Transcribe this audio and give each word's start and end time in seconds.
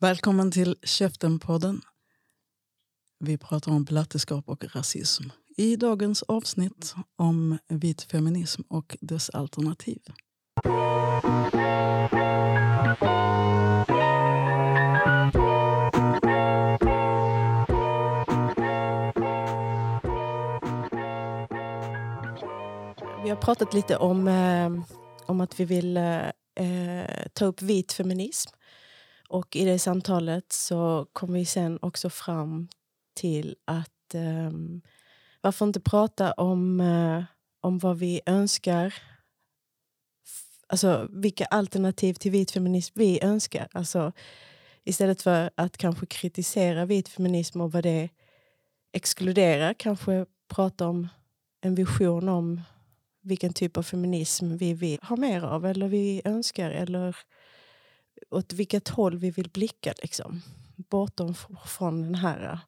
Välkommen 0.00 0.50
till 0.50 0.76
Käften-podden. 0.82 1.80
Vi 3.20 3.38
pratar 3.38 3.72
om 3.72 3.84
blatteskap 3.84 4.48
och 4.48 4.64
rasism. 4.74 5.24
I 5.56 5.76
dagens 5.76 6.22
avsnitt 6.22 6.94
om 7.16 7.58
vit 7.68 8.02
feminism 8.02 8.62
och 8.68 8.96
dess 9.00 9.30
alternativ. 9.30 10.02
Vi 23.22 23.30
har 23.30 23.36
pratat 23.36 23.74
lite 23.74 23.96
om, 23.96 24.28
eh, 24.28 24.70
om 25.26 25.40
att 25.40 25.60
vi 25.60 25.64
vill 25.64 25.96
eh, 25.96 26.28
eh 26.60 27.26
ta 27.32 27.44
upp 27.44 27.62
vit 27.62 27.92
feminism. 27.92 28.57
Och 29.28 29.56
i 29.56 29.64
det 29.64 29.78
samtalet 29.78 30.52
så 30.52 31.06
kom 31.12 31.32
vi 31.32 31.44
sen 31.44 31.78
också 31.82 32.10
fram 32.10 32.68
till 33.14 33.56
att 33.64 34.14
um, 34.14 34.82
varför 35.40 35.66
inte 35.66 35.80
prata 35.80 36.32
om, 36.32 36.80
uh, 36.80 37.24
om 37.60 37.78
vad 37.78 37.98
vi 37.98 38.20
önskar 38.26 38.94
Alltså 40.70 41.08
vilka 41.10 41.44
alternativ 41.44 42.14
till 42.14 42.30
vit 42.30 42.50
feminism 42.50 42.98
vi 42.98 43.22
önskar. 43.22 43.68
Alltså, 43.72 44.12
istället 44.84 45.22
för 45.22 45.50
att 45.54 45.76
kanske 45.76 46.06
kritisera 46.06 46.84
vit 46.84 47.08
feminism 47.08 47.60
och 47.60 47.72
vad 47.72 47.82
det 47.82 48.08
exkluderar, 48.92 49.74
kanske 49.74 50.26
prata 50.48 50.88
om 50.88 51.08
en 51.60 51.74
vision 51.74 52.28
om 52.28 52.60
vilken 53.22 53.52
typ 53.52 53.76
av 53.76 53.82
feminism 53.82 54.56
vi 54.56 54.74
vill 54.74 54.98
ha 55.02 55.16
mer 55.16 55.42
av 55.42 55.66
eller 55.66 55.88
vi 55.88 56.22
önskar 56.24 56.70
eller 56.70 57.16
åt 58.30 58.52
vilket 58.52 58.88
håll 58.88 59.18
vi 59.18 59.30
vill 59.30 59.50
blicka. 59.50 59.94
Liksom. 60.02 60.42
Bortom 60.76 61.34
från 61.66 62.02
den 62.02 62.14
här... 62.14 62.52
Äh, 62.52 62.58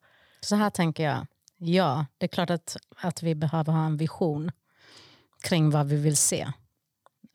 så 0.40 0.56
här 0.56 0.70
tänker 0.70 1.02
jag. 1.02 1.26
Ja, 1.58 2.06
det 2.18 2.26
är 2.26 2.28
klart 2.28 2.50
att, 2.50 2.76
att 2.96 3.22
vi 3.22 3.34
behöver 3.34 3.72
ha 3.72 3.86
en 3.86 3.96
vision 3.96 4.50
kring 5.42 5.70
vad 5.70 5.86
vi 5.86 5.96
vill 5.96 6.16
se. 6.16 6.52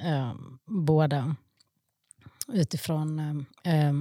Eh, 0.02 0.34
både 0.66 1.36
utifrån 2.48 3.46
eh, 3.64 3.94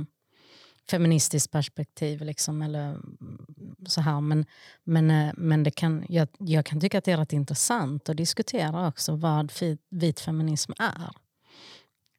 feministiskt 0.90 1.52
perspektiv. 1.52 2.22
Liksom, 2.22 2.62
eller 2.62 2.90
mm, 2.90 3.76
så 3.86 4.00
här. 4.00 4.20
Men, 4.20 4.46
men, 4.84 5.10
eh, 5.10 5.32
men 5.36 5.62
det 5.62 5.70
kan, 5.70 6.06
jag, 6.08 6.28
jag 6.38 6.66
kan 6.66 6.80
tycka 6.80 6.98
att 6.98 7.04
det 7.04 7.12
är 7.12 7.16
rätt 7.16 7.32
intressant 7.32 8.08
att 8.08 8.16
diskutera 8.16 8.88
också 8.88 9.16
vad 9.16 9.52
vit 9.88 10.20
feminism 10.20 10.72
är. 10.78 11.10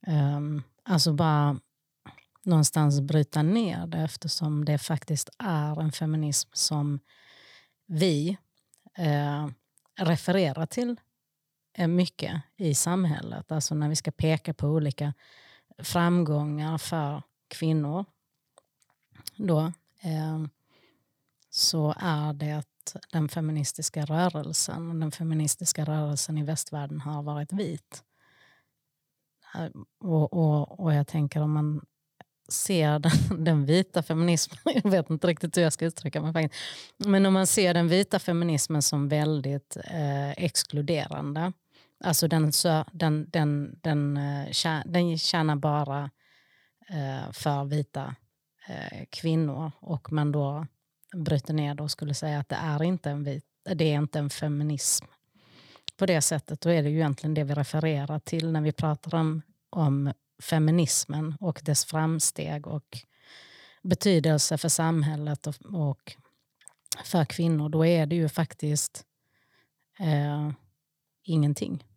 Um, 0.07 0.63
alltså 0.83 1.13
bara 1.13 1.59
någonstans 2.45 3.01
bryta 3.01 3.41
ner 3.41 3.88
det 3.88 3.97
eftersom 3.97 4.65
det 4.65 4.77
faktiskt 4.77 5.29
är 5.39 5.81
en 5.81 5.91
feminism 5.91 6.49
som 6.53 6.99
vi 7.85 8.37
eh, 8.97 9.47
refererar 9.99 10.65
till 10.65 10.99
eh, 11.73 11.87
mycket 11.87 12.41
i 12.57 12.75
samhället. 12.75 13.52
Alltså 13.52 13.75
när 13.75 13.89
vi 13.89 13.95
ska 13.95 14.11
peka 14.11 14.53
på 14.53 14.67
olika 14.67 15.13
framgångar 15.77 16.77
för 16.77 17.23
kvinnor 17.47 18.05
då, 19.35 19.59
eh, 20.02 20.45
så 21.49 21.93
är 21.97 22.33
det 22.33 22.63
den 23.11 23.30
feministiska 23.30 24.05
rörelsen. 24.05 24.99
Den 24.99 25.11
feministiska 25.11 25.85
rörelsen 25.85 26.37
i 26.37 26.43
västvärlden 26.43 27.02
har 27.02 27.23
varit 27.23 27.53
vit. 27.53 28.03
Eh, 29.55 29.69
och, 29.99 30.33
och, 30.33 30.80
och 30.80 30.93
jag 30.93 31.07
tänker 31.07 31.41
om 31.41 31.52
man 31.52 31.85
ser 32.47 32.99
den, 32.99 33.11
den, 33.43 33.65
vita 33.65 34.03
feminismen, 34.03 34.57
jag 34.83 34.91
vet 34.91 35.09
inte 35.09 35.27
riktigt 35.27 35.57
hur 35.57 35.61
jag 35.61 35.73
ska 35.73 35.85
uttrycka 35.85 36.21
mig 36.21 36.33
faktiskt, 36.33 36.63
men 36.97 37.25
om 37.25 37.33
man 37.33 37.47
ser 37.47 37.73
den 37.73 37.87
vita 37.87 38.19
feminismen 38.19 38.81
som 38.81 39.07
väldigt 39.07 39.77
eh, 39.77 40.31
exkluderande, 40.31 41.53
alltså 42.03 42.27
den, 42.27 42.52
den, 42.92 43.30
den, 43.30 43.80
den, 43.81 44.17
eh, 44.17 44.81
den 44.86 45.17
tjänar 45.17 45.55
bara 45.55 46.09
eh, 46.89 47.31
för 47.31 47.65
vita 47.65 48.15
eh, 48.67 49.05
kvinnor 49.09 49.71
och 49.80 50.11
man 50.11 50.31
då 50.31 50.65
bryter 51.15 51.53
ner 51.53 51.75
det 51.75 51.83
och 51.83 51.91
skulle 51.91 52.14
säga 52.14 52.39
att 52.39 52.49
det 52.49 52.55
är 52.55 52.83
inte 52.83 53.09
en, 53.09 53.23
vit, 53.23 53.45
det 53.75 53.86
är 53.86 53.97
inte 53.97 54.20
en 54.20 54.30
feminism. 54.30 55.05
På 55.97 56.05
det 56.05 56.21
sättet, 56.21 56.61
då 56.61 56.70
är 56.70 56.83
det 56.83 56.89
ju 56.89 56.95
egentligen 56.95 57.33
det 57.33 57.43
vi 57.43 57.53
refererar 57.53 58.20
till 58.20 58.52
när 58.52 58.61
vi 58.61 58.71
pratar 58.71 59.15
om, 59.15 59.41
om 59.70 60.14
feminismen 60.41 61.35
och 61.39 61.61
dess 61.63 61.85
framsteg 61.85 62.67
och 62.67 62.97
betydelse 63.83 64.57
för 64.57 64.69
samhället 64.69 65.47
och, 65.47 65.55
och 65.73 66.15
för 67.03 67.25
kvinnor, 67.25 67.69
då 67.69 67.85
är 67.85 68.05
det 68.05 68.15
ju 68.15 68.29
faktiskt 68.29 69.05
eh, 69.99 70.51
ingenting. 71.23 71.83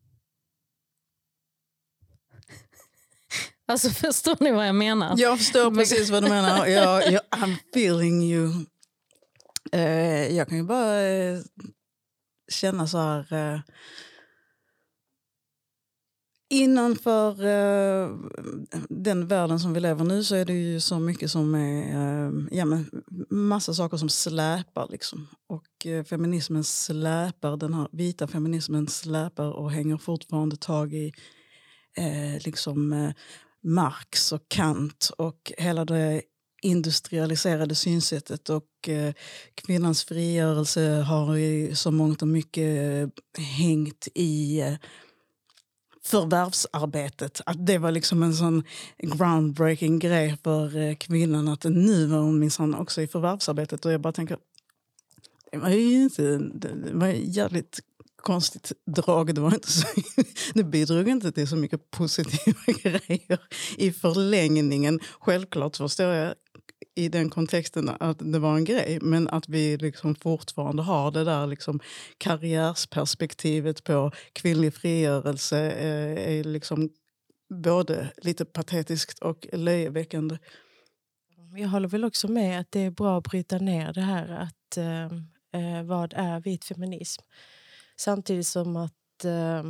Alltså 3.66 3.90
förstår 3.90 4.36
ni 4.40 4.52
vad 4.52 4.68
jag 4.68 4.74
menar? 4.74 5.14
Jag 5.16 5.38
förstår 5.38 5.70
precis 5.74 6.10
vad 6.10 6.22
du 6.22 6.28
menar. 6.28 6.66
Jag, 6.66 7.12
jag, 7.12 7.22
I'm 7.30 7.56
feeling 7.70 8.22
you. 8.22 8.66
Eh, 9.72 10.36
jag 10.36 10.48
kan 10.48 10.58
ju 10.58 10.64
bara 10.64 11.02
eh, 11.02 11.40
känna 12.50 12.86
så 12.86 12.98
här... 12.98 13.32
Eh, 13.32 13.60
Innanför 16.50 17.46
uh, 17.46 18.16
den 18.88 19.26
världen 19.26 19.60
som 19.60 19.72
vi 19.74 19.80
lever 19.80 20.04
nu 20.04 20.24
så 20.24 20.34
är 20.34 20.44
det 20.44 20.52
ju 20.52 20.80
så 20.80 20.98
mycket 20.98 21.30
som 21.30 21.54
är, 21.54 22.28
uh, 22.28 22.48
ja 22.50 22.64
men 22.64 22.90
massa 23.30 23.74
saker 23.74 23.96
som 23.96 24.08
släpar 24.08 24.88
liksom. 24.90 25.28
Och 25.46 25.86
uh, 25.86 26.04
feminismen 26.04 26.64
släpar, 26.64 27.56
den 27.56 27.74
här 27.74 27.88
vita 27.92 28.26
feminismen 28.26 28.88
släpar 28.88 29.52
och 29.52 29.70
hänger 29.70 29.96
fortfarande 29.96 30.56
tag 30.56 30.94
i 30.94 31.12
liksom 32.44 33.12
Marx 33.64 34.32
och 34.32 34.48
Kant 34.48 35.10
och 35.18 35.52
hela 35.58 35.84
det 35.84 36.22
industrialiserade 36.62 37.74
synsättet 37.74 38.48
och 38.48 38.88
eh, 38.88 39.12
kvinnans 39.54 40.04
frigörelse 40.04 40.90
har 40.90 41.36
i 41.36 41.76
så 41.76 41.90
mångt 41.90 42.22
och 42.22 42.28
mycket 42.28 43.10
hängt 43.58 44.08
i 44.14 44.62
förvärvsarbetet. 46.08 47.40
Att 47.46 47.66
det 47.66 47.78
var 47.78 47.90
liksom 47.90 48.22
en 48.22 48.34
sån 48.34 48.64
groundbreaking 48.98 49.98
grej 49.98 50.36
för 50.42 50.76
eh, 50.76 50.94
kvinnan 50.94 51.48
att 51.48 51.64
nu 51.64 52.06
var 52.06 52.18
hon 52.18 52.38
minsann 52.38 52.74
också 52.74 53.02
i 53.02 53.06
förvärvsarbetet. 53.06 53.84
Och 53.84 53.92
jag 53.92 54.00
bara 54.00 54.12
tänker, 54.12 54.38
det 55.52 55.58
var 55.58 55.68
ju 55.68 56.02
inte, 56.02 56.22
det 56.38 56.92
var 56.92 57.06
jävligt 57.08 57.80
konstigt 58.16 58.72
drag. 58.86 59.34
Det, 59.34 59.40
var 59.40 59.54
inte 59.54 59.72
så, 59.72 59.86
det 60.54 60.64
bidrog 60.64 61.08
inte 61.08 61.32
till 61.32 61.48
så 61.48 61.56
mycket 61.56 61.90
positiva 61.90 62.62
grejer 62.82 63.40
i 63.76 63.92
förlängningen. 63.92 65.00
Självklart 65.20 65.76
förstår 65.76 66.06
jag 66.06 66.34
i 66.94 67.08
den 67.08 67.30
kontexten 67.30 67.90
att 68.00 68.32
det 68.32 68.38
var 68.38 68.56
en 68.56 68.64
grej. 68.64 68.98
Men 69.02 69.28
att 69.28 69.48
vi 69.48 69.76
liksom 69.76 70.14
fortfarande 70.14 70.82
har 70.82 71.10
det 71.10 71.24
där 71.24 71.46
liksom 71.46 71.80
karriärsperspektivet 72.18 73.84
på 73.84 74.10
kvinnlig 74.32 74.74
frigörelse 74.74 75.70
eh, 75.70 76.38
är 76.38 76.44
liksom 76.44 76.90
både 77.54 78.12
lite 78.16 78.44
patetiskt 78.44 79.18
och 79.18 79.46
löjeväckande. 79.52 80.38
Jag 81.56 81.68
håller 81.68 81.88
väl 81.88 82.04
också 82.04 82.28
med 82.28 82.60
att 82.60 82.72
det 82.72 82.80
är 82.80 82.90
bra 82.90 83.18
att 83.18 83.24
bryta 83.24 83.58
ner 83.58 83.92
det 83.92 84.00
här 84.00 84.28
att 84.28 84.76
eh, 84.76 85.04
eh 85.62 85.82
vad 85.84 86.12
är 86.16 86.40
vit 86.40 86.64
feminism? 86.64 87.22
Samtidigt 87.96 88.46
som 88.46 88.76
att 88.76 89.24
eh, 89.24 89.62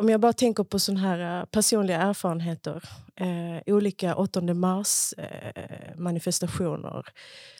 om 0.00 0.08
jag 0.08 0.20
bara 0.20 0.32
tänker 0.32 0.64
på 0.64 0.78
såna 0.78 1.00
här 1.00 1.40
eh, 1.40 1.44
personliga 1.44 1.98
erfarenheter, 1.98 2.82
eh, 3.16 3.74
olika 3.74 4.14
8 4.14 4.40
mars 4.40 5.12
eh, 5.18 5.96
manifestationer 5.96 7.06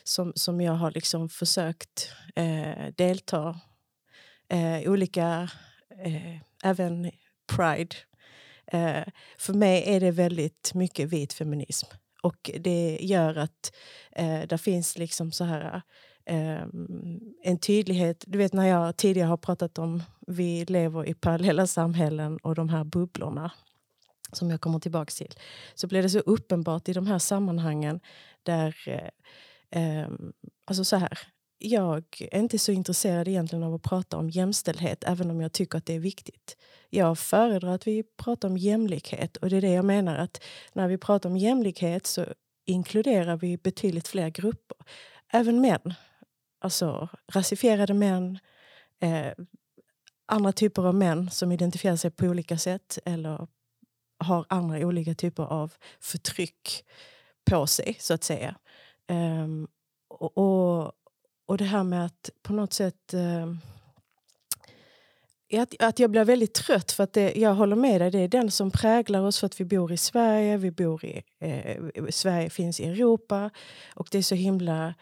som, 0.05 0.33
som 0.35 0.61
jag 0.61 0.73
har 0.73 0.91
liksom 0.91 1.29
försökt 1.29 2.13
eh, 2.37 2.87
delta 2.97 3.61
eh, 4.49 4.91
olika, 4.91 5.51
eh, 6.05 6.37
även 6.65 7.11
Pride. 7.53 7.97
Eh, 8.67 9.05
för 9.39 9.53
mig 9.53 9.83
är 9.87 10.01
det 10.01 10.11
väldigt 10.11 10.71
mycket 10.75 11.09
vit 11.09 11.33
feminism 11.33 11.87
och 12.23 12.51
det 12.61 12.99
gör 13.01 13.37
att 13.37 13.73
eh, 14.13 14.41
det 14.41 14.59
finns 14.59 14.99
liksom 14.99 15.33
så 15.33 15.45
här 15.45 15.83
eh, 16.25 16.63
en 17.43 17.59
tydlighet. 17.59 18.25
Du 18.27 18.39
vet 18.39 18.53
när 18.53 18.67
jag 18.67 18.97
tidigare 18.97 19.29
har 19.29 19.37
pratat 19.37 19.79
om 19.79 20.03
vi 20.27 20.65
lever 20.65 21.09
i 21.09 21.15
parallella 21.15 21.67
samhällen 21.67 22.37
och 22.37 22.55
de 22.55 22.69
här 22.69 22.85
bubblorna 22.85 23.53
som 24.33 24.51
jag 24.51 24.61
kommer 24.61 24.79
tillbaka 24.79 25.11
till. 25.11 25.35
Så 25.75 25.87
blir 25.87 26.03
det 26.03 26.11
så 26.11 26.19
uppenbart 26.19 26.89
i 26.89 26.93
de 26.93 27.07
här 27.07 27.19
sammanhangen 27.19 28.01
där... 28.43 28.77
Eh, 28.87 29.09
ehm, 29.71 30.33
alltså 30.65 30.85
så 30.85 30.97
här, 30.97 31.19
jag 31.59 32.05
är 32.31 32.39
inte 32.39 32.59
så 32.59 32.73
intresserad 32.73 33.29
egentligen 33.29 33.63
av 33.63 33.75
att 33.75 33.83
prata 33.83 34.17
om 34.17 34.31
jämställdhet 34.31 35.05
även 35.07 35.31
om 35.31 35.41
jag 35.41 35.53
tycker 35.53 35.79
att 35.79 35.87
det 35.87 35.95
är 35.95 36.01
viktigt. 36.01 36.57
Jag 36.91 37.19
föredrar 37.19 37.75
att 37.75 37.87
vi 37.87 38.03
pratar 38.17 38.49
om 38.49 38.57
jämlikhet 38.57 39.37
och 39.37 39.51
det 39.51 39.57
är 39.57 39.61
det 39.61 39.73
jag 39.73 39.85
menar 39.85 40.17
att 40.17 40.43
när 40.73 40.89
vi 40.89 40.99
pratar 40.99 41.31
om 41.31 41.37
jämlikhet 41.37 42.07
så 42.07 42.27
inkluderar 42.65 43.37
vi 43.37 43.57
betydligt 43.57 44.09
fler 44.09 44.29
grupper. 44.29 44.77
Även 45.33 45.61
män. 45.61 45.95
Alltså 46.63 47.09
rasifierade 47.33 47.95
män, 47.95 48.39
eh, 49.01 49.33
andra 50.27 50.53
typer 50.53 50.83
av 50.83 50.95
män 50.95 51.31
som 51.31 51.53
identifierar 51.53 51.97
sig 51.97 52.11
på 52.11 52.27
olika 52.27 52.59
sätt 52.59 52.99
eller 53.05 53.47
har 54.19 54.47
andra 54.49 54.79
olika 54.79 55.15
typer 55.15 55.43
av 55.43 55.73
förtryck 56.01 56.85
på 57.45 57.67
sig, 57.67 57.97
så 58.01 58.15
att 58.15 58.25
säga. 58.25 58.57
Um, 59.09 59.69
och, 60.09 60.39
och, 60.39 60.93
och 61.47 61.57
det 61.57 61.65
här 61.65 61.85
med 61.85 62.07
att 62.07 62.31
på 62.43 62.53
något 62.53 62.73
sätt... 62.73 63.15
Um, 63.15 63.61
att, 65.53 65.83
att 65.83 65.99
jag 65.99 66.11
blir 66.11 66.25
väldigt 66.25 66.55
trött, 66.55 66.93
för 66.93 67.05
att 67.05 67.13
det, 67.13 67.33
jag 67.37 67.55
håller 67.55 67.77
med 67.77 68.01
dig, 68.01 68.11
det 68.11 68.19
är 68.19 68.29
den 68.29 68.51
som 68.51 68.71
präglar 68.71 69.23
oss 69.23 69.41
för 69.41 69.47
att 69.47 69.61
vi 69.61 69.65
bor 69.65 69.93
i 69.93 69.97
Sverige, 69.97 70.57
vi 70.57 70.71
bor 70.71 71.05
i, 71.05 71.23
eh, 71.41 72.07
Sverige 72.11 72.51
finns 72.51 72.81
i 72.81 72.85
Europa 72.85 73.51
och 73.95 74.09
det 74.11 74.19
är 74.19 74.23
så 74.23 74.35
himla 74.35 74.95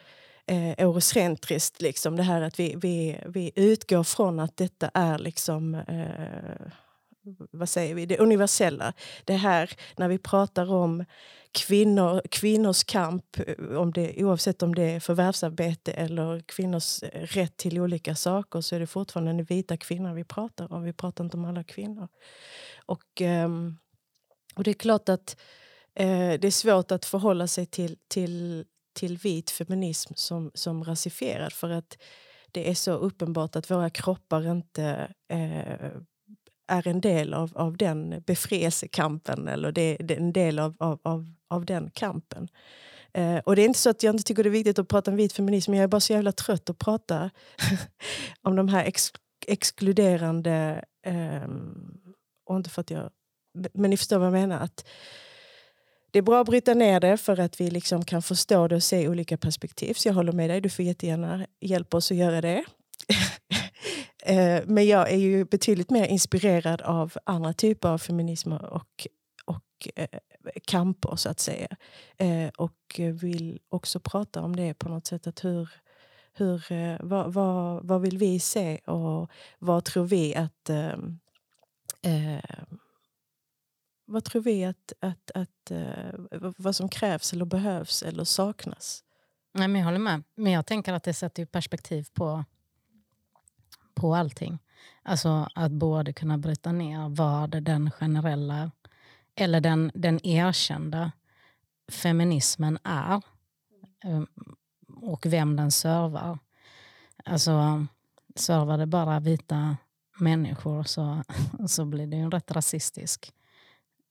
eh, 0.48 0.70
eurocentriskt, 0.70 1.82
liksom, 1.82 2.16
det 2.16 2.22
här 2.22 2.42
att 2.42 2.60
vi, 2.60 2.74
vi, 2.76 3.20
vi 3.26 3.52
utgår 3.54 4.04
från 4.04 4.40
att 4.40 4.56
detta 4.56 4.90
är 4.94 5.18
liksom 5.18 5.74
eh, 5.74 6.72
vad 7.50 7.68
säger 7.68 7.94
vi, 7.94 8.06
det 8.06 8.18
universella. 8.18 8.92
Det 9.24 9.36
här 9.36 9.70
när 9.96 10.08
vi 10.08 10.18
pratar 10.18 10.72
om 10.72 11.04
kvinnor, 11.52 12.22
kvinnors 12.30 12.84
kamp, 12.84 13.38
eh, 13.38 13.76
om 13.76 13.92
det, 13.92 14.24
oavsett 14.24 14.62
om 14.62 14.74
det 14.74 14.82
är 14.82 15.00
förvärvsarbete 15.00 15.92
eller 15.92 16.40
kvinnors 16.40 17.02
eh, 17.02 17.22
rätt 17.22 17.56
till 17.56 17.80
olika 17.80 18.14
saker 18.14 18.60
så 18.60 18.74
är 18.74 18.80
det 18.80 18.86
fortfarande 18.86 19.32
den 19.32 19.44
vita 19.44 19.76
kvinnan 19.76 20.14
vi 20.14 20.24
pratar 20.24 20.72
om. 20.72 20.82
Vi 20.82 20.92
pratar 20.92 21.24
inte 21.24 21.36
om 21.36 21.44
alla 21.44 21.64
kvinnor. 21.64 22.08
Och, 22.86 23.20
ehm, 23.20 23.76
och 24.54 24.64
det 24.64 24.70
är 24.70 24.74
klart 24.74 25.08
att 25.08 25.36
eh, 25.94 26.40
det 26.40 26.44
är 26.44 26.50
svårt 26.50 26.90
att 26.90 27.04
förhålla 27.04 27.46
sig 27.46 27.66
till, 27.66 27.96
till, 28.08 28.64
till 28.98 29.18
vit 29.18 29.50
feminism 29.50 30.12
som, 30.16 30.50
som 30.54 30.84
rasifierad 30.84 31.52
för 31.52 31.70
att 31.70 31.98
det 32.52 32.70
är 32.70 32.74
så 32.74 32.92
uppenbart 32.92 33.56
att 33.56 33.70
våra 33.70 33.90
kroppar 33.90 34.50
inte 34.50 35.12
eh, 35.28 35.90
är 36.68 36.88
en 36.88 37.00
del 37.00 37.34
av, 37.34 37.52
av 37.54 37.76
den 37.76 38.22
befrielsekampen 38.26 39.48
eller 39.48 39.72
det, 39.72 39.96
det 39.96 40.14
är 40.14 40.20
en 40.20 40.32
del 40.32 40.58
av, 40.58 40.76
av, 40.78 41.00
av, 41.02 41.26
av 41.48 41.64
den 41.64 41.90
kampen. 41.90 42.48
Eh, 43.12 43.38
och 43.38 43.56
det 43.56 43.62
är 43.62 43.66
inte 43.66 43.78
så 43.78 43.90
att 43.90 44.02
jag 44.02 44.14
inte 44.14 44.24
tycker 44.24 44.42
det 44.42 44.48
är 44.48 44.50
viktigt 44.50 44.78
att 44.78 44.88
prata 44.88 45.10
om 45.10 45.16
vit 45.16 45.32
feminism, 45.32 45.70
men 45.70 45.78
jag 45.78 45.84
är 45.84 45.88
bara 45.88 46.00
så 46.00 46.12
jävla 46.12 46.32
trött 46.32 46.70
att 46.70 46.78
prata 46.78 47.30
om 48.42 48.56
de 48.56 48.68
här 48.68 48.84
ex, 48.84 49.12
exkluderande... 49.46 50.84
Eh, 51.06 51.48
och 52.46 52.56
inte 52.56 52.70
för 52.70 52.80
att 52.80 52.90
jag... 52.90 53.10
Men 53.74 53.90
ni 53.90 53.96
förstår 53.96 54.18
vad 54.18 54.26
jag 54.26 54.32
menar. 54.32 54.60
Att 54.60 54.88
det 56.18 56.20
är 56.20 56.24
bra 56.24 56.40
att 56.40 56.46
bryta 56.46 56.74
ner 56.74 57.00
det 57.00 57.16
för 57.16 57.40
att 57.40 57.60
vi 57.60 57.70
liksom 57.70 58.04
kan 58.04 58.22
förstå 58.22 58.68
det 58.68 58.76
och 58.76 58.82
se 58.82 59.08
olika 59.08 59.36
perspektiv. 59.36 59.94
Så 59.94 60.08
jag 60.08 60.14
håller 60.14 60.32
med 60.32 60.50
dig, 60.50 60.60
du 60.60 60.68
får 60.68 60.84
jättegärna 60.84 61.46
hjälpa 61.60 61.96
oss 61.96 62.10
att 62.10 62.16
göra 62.16 62.40
det. 62.40 62.64
Eh, 64.22 64.62
men 64.66 64.86
jag 64.86 65.12
är 65.12 65.16
ju 65.16 65.44
betydligt 65.44 65.90
mer 65.90 66.04
inspirerad 66.04 66.82
av 66.82 67.12
andra 67.24 67.52
typer 67.52 67.88
av 67.88 67.98
feminism 67.98 68.52
och, 68.52 69.06
och 69.44 69.88
eh, 69.96 70.18
kamper, 70.66 71.16
så 71.16 71.28
att 71.28 71.40
säga. 71.40 71.68
Eh, 72.16 72.48
och 72.56 73.00
vill 73.20 73.58
också 73.68 74.00
prata 74.00 74.42
om 74.42 74.56
det 74.56 74.74
på 74.74 74.88
något 74.88 75.06
sätt. 75.06 75.26
Att 75.26 75.44
hur, 75.44 75.68
hur, 76.32 76.72
eh, 76.72 76.96
vad, 77.00 77.32
vad, 77.32 77.86
vad 77.86 78.00
vill 78.00 78.18
vi 78.18 78.40
se 78.40 78.78
och 78.78 79.30
vad 79.58 79.84
tror 79.84 80.04
vi 80.04 80.34
att 80.34 80.70
eh, 80.70 80.92
eh 82.02 82.64
vad 84.08 84.24
tror 84.24 84.42
vi 84.42 84.64
att, 84.64 84.92
att, 85.00 85.30
att 85.34 85.70
eh, 85.70 86.50
vad 86.56 86.76
som 86.76 86.88
krävs 86.88 87.32
eller 87.32 87.44
behövs 87.44 88.02
eller 88.02 88.24
saknas? 88.24 89.04
Nej, 89.52 89.68
men 89.68 89.80
jag 89.80 89.86
håller 89.86 89.98
med. 89.98 90.22
Men 90.34 90.52
jag 90.52 90.66
tänker 90.66 90.92
att 90.92 91.02
det 91.02 91.14
sätter 91.14 91.44
perspektiv 91.44 92.06
på 92.12 92.44
på 93.94 94.14
allting. 94.14 94.58
Alltså 95.02 95.48
att 95.54 95.72
både 95.72 96.12
kunna 96.12 96.38
bryta 96.38 96.72
ner 96.72 97.08
vad 97.08 97.62
den 97.62 97.90
generella 97.90 98.70
eller 99.34 99.60
den, 99.60 99.90
den 99.94 100.26
erkända 100.26 101.12
feminismen 101.88 102.78
är 102.84 103.22
ehm, 104.04 104.26
och 104.96 105.26
vem 105.26 105.56
den 105.56 105.70
servar. 105.70 106.38
Alltså, 107.24 107.86
servar 108.34 108.78
det 108.78 108.86
bara 108.86 109.20
vita 109.20 109.76
människor 110.18 110.82
så, 110.82 111.22
så 111.68 111.84
blir 111.84 112.06
det 112.06 112.16
en 112.16 112.30
rätt 112.30 112.50
rasistisk 112.50 113.32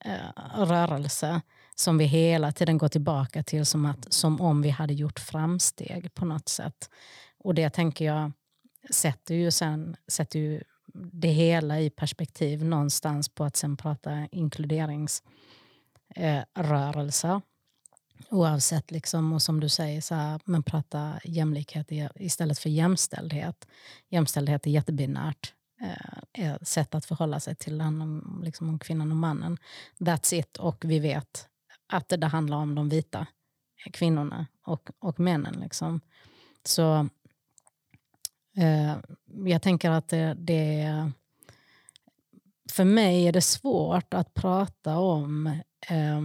Eh, 0.05 0.65
rörelse 0.65 1.41
som 1.75 1.97
vi 1.97 2.05
hela 2.05 2.51
tiden 2.51 2.77
går 2.77 2.87
tillbaka 2.87 3.43
till 3.43 3.65
som, 3.65 3.85
att, 3.85 4.13
som 4.13 4.41
om 4.41 4.61
vi 4.61 4.69
hade 4.69 4.93
gjort 4.93 5.19
framsteg 5.19 6.13
på 6.13 6.25
något 6.25 6.49
sätt. 6.49 6.89
Och 7.39 7.55
det 7.55 7.69
tänker 7.69 8.05
jag 8.05 8.31
sätter 8.89 9.35
ju 9.35 9.51
sen 9.51 9.95
sätter 10.07 10.39
ju 10.39 10.63
det 10.93 11.27
hela 11.27 11.79
i 11.79 11.89
perspektiv 11.89 12.65
någonstans 12.65 13.29
på 13.29 13.43
att 13.43 13.55
sen 13.55 13.77
prata 13.77 14.27
inkluderingsrörelser. 14.31 17.29
Eh, 17.29 17.39
Oavsett, 18.29 18.91
liksom, 18.91 19.33
och 19.33 19.41
som 19.41 19.59
du 19.59 19.69
säger, 19.69 20.01
så 20.01 20.15
här, 20.15 20.41
men 20.45 20.63
prata 20.63 21.19
jämlikhet 21.23 21.87
istället 22.15 22.59
för 22.59 22.69
jämställdhet. 22.69 23.67
Jämställdhet 24.09 24.67
är 24.67 24.71
jättebinärt. 24.71 25.53
Eh, 26.33 26.57
sätt 26.61 26.95
att 26.95 27.05
förhålla 27.05 27.39
sig 27.39 27.55
till 27.55 27.81
honom, 27.81 28.41
liksom, 28.43 28.69
om 28.69 28.79
kvinnan 28.79 29.11
och 29.11 29.17
mannen. 29.17 29.57
That's 29.97 30.33
it. 30.33 30.57
Och 30.57 30.85
vi 30.85 30.99
vet 30.99 31.47
att 31.87 32.09
det, 32.09 32.17
där 32.17 32.27
handlar 32.27 32.57
om 32.57 32.75
de 32.75 32.89
vita 32.89 33.27
kvinnorna 33.93 34.47
och, 34.63 34.89
och 34.99 35.19
männen. 35.19 35.59
Liksom. 35.59 36.01
Så 36.63 37.09
Eh, 38.57 38.97
jag 39.45 39.61
tänker 39.61 39.91
att 39.91 40.07
det, 40.07 40.33
det, 40.39 41.11
För 42.71 42.83
mig 42.83 43.27
är 43.27 43.31
det 43.31 43.41
svårt 43.41 44.13
att 44.13 44.33
prata 44.33 44.97
om 44.97 45.47
eh, 45.89 46.21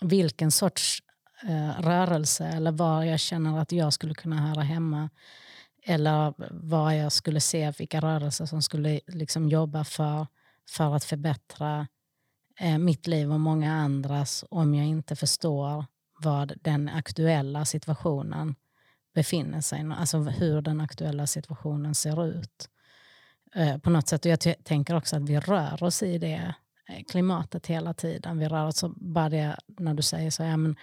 vilken 0.00 0.50
sorts 0.50 1.02
eh, 1.48 1.80
rörelse 1.80 2.46
eller 2.46 2.72
var 2.72 3.04
jag 3.04 3.20
känner 3.20 3.58
att 3.58 3.72
jag 3.72 3.92
skulle 3.92 4.14
kunna 4.14 4.36
höra 4.36 4.62
hemma. 4.62 5.10
Eller 5.90 6.34
vad 6.50 6.96
jag 6.96 7.12
skulle 7.12 7.40
se, 7.40 7.72
vilka 7.78 8.00
rörelser 8.00 8.46
som 8.46 8.62
skulle 8.62 9.00
liksom 9.06 9.48
jobba 9.48 9.84
för, 9.84 10.26
för 10.68 10.96
att 10.96 11.04
förbättra 11.04 11.88
eh, 12.60 12.78
mitt 12.78 13.06
liv 13.06 13.32
och 13.32 13.40
många 13.40 13.72
andras 13.72 14.44
om 14.50 14.74
jag 14.74 14.86
inte 14.86 15.16
förstår 15.16 15.84
vad 16.20 16.52
den 16.62 16.88
aktuella 16.88 17.64
situationen 17.64 18.54
befinner 19.14 19.60
sig, 19.60 19.86
alltså 19.96 20.18
hur 20.18 20.60
den 20.60 20.80
aktuella 20.80 21.26
situationen 21.26 21.94
ser 21.94 22.24
ut. 22.24 22.68
Eh, 23.54 23.78
på 23.78 23.90
något 23.90 24.08
sätt. 24.08 24.24
Och 24.24 24.30
jag 24.30 24.64
tänker 24.64 24.96
också 24.96 25.16
att 25.16 25.22
vi 25.22 25.40
rör 25.40 25.82
oss 25.82 26.02
i 26.02 26.18
det 26.18 26.54
eh, 26.88 27.04
klimatet 27.10 27.66
hela 27.66 27.94
tiden. 27.94 28.38
Vi 28.38 28.48
rör 28.48 28.66
oss 28.66 28.84
bara 28.96 29.28
det 29.28 29.56
när 29.66 29.94
du 29.94 30.02
säger 30.02 30.30
så, 30.30 30.42
ja, 30.42 30.56
men 30.56 30.76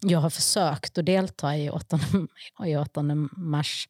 jag 0.00 0.18
har 0.18 0.30
försökt 0.30 0.98
att 0.98 1.06
delta 1.06 1.56
i 1.56 1.70
8, 1.70 2.00
i 2.66 2.76
8 2.76 3.02
mars 3.36 3.88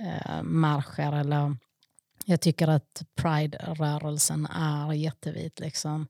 eh, 0.00 0.42
marscher 0.42 1.12
eller 1.12 1.56
jag 2.24 2.40
tycker 2.40 2.68
att 2.68 3.02
Pride-rörelsen 3.14 4.46
är 4.46 4.92
jättevit. 4.92 5.60
Liksom. 5.60 6.06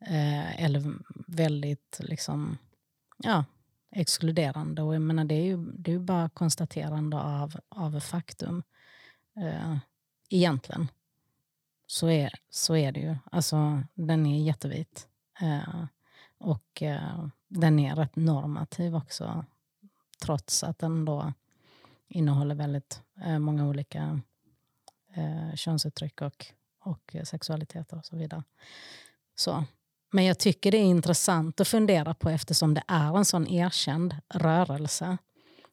Eh, 0.00 0.64
eller 0.64 0.94
väldigt 1.26 2.00
liksom, 2.02 2.58
ja, 3.16 3.44
exkluderande. 3.90 4.82
Och 4.82 4.94
jag 4.94 5.02
menar, 5.02 5.24
det 5.24 5.34
är 5.34 5.44
ju 5.44 5.56
det 5.56 5.92
är 5.92 5.98
bara 5.98 6.28
konstaterande 6.28 7.16
av, 7.16 7.60
av 7.68 8.00
faktum. 8.00 8.62
Eh, 9.36 9.76
egentligen. 10.28 10.88
Så 11.86 12.08
är, 12.10 12.34
så 12.50 12.76
är 12.76 12.92
det 12.92 13.00
ju. 13.00 13.16
Alltså, 13.32 13.82
den 13.94 14.26
är 14.26 14.44
jättevit. 14.44 15.08
Eh, 15.40 15.84
och 16.38 16.82
eh, 16.82 17.26
den 17.48 17.78
är 17.78 17.96
rätt 17.96 18.16
normativ 18.16 18.96
också. 18.96 19.44
Trots 20.22 20.62
att 20.64 20.78
den 20.78 21.04
då 21.04 21.32
innehåller 22.08 22.54
väldigt 22.54 23.02
eh, 23.24 23.38
många 23.38 23.68
olika 23.68 24.20
eh, 25.14 25.54
könsuttryck 25.54 26.22
och, 26.22 26.46
och 26.84 27.14
eh, 27.16 27.22
sexualiteter 27.24 27.98
och 27.98 28.04
så 28.04 28.16
vidare. 28.16 28.42
Så. 29.36 29.64
Men 30.12 30.24
jag 30.24 30.38
tycker 30.38 30.70
det 30.70 30.78
är 30.78 30.82
intressant 30.82 31.60
att 31.60 31.68
fundera 31.68 32.14
på 32.14 32.30
eftersom 32.30 32.74
det 32.74 32.82
är 32.88 33.16
en 33.16 33.24
sån 33.24 33.48
erkänd 33.48 34.16
rörelse. 34.34 35.18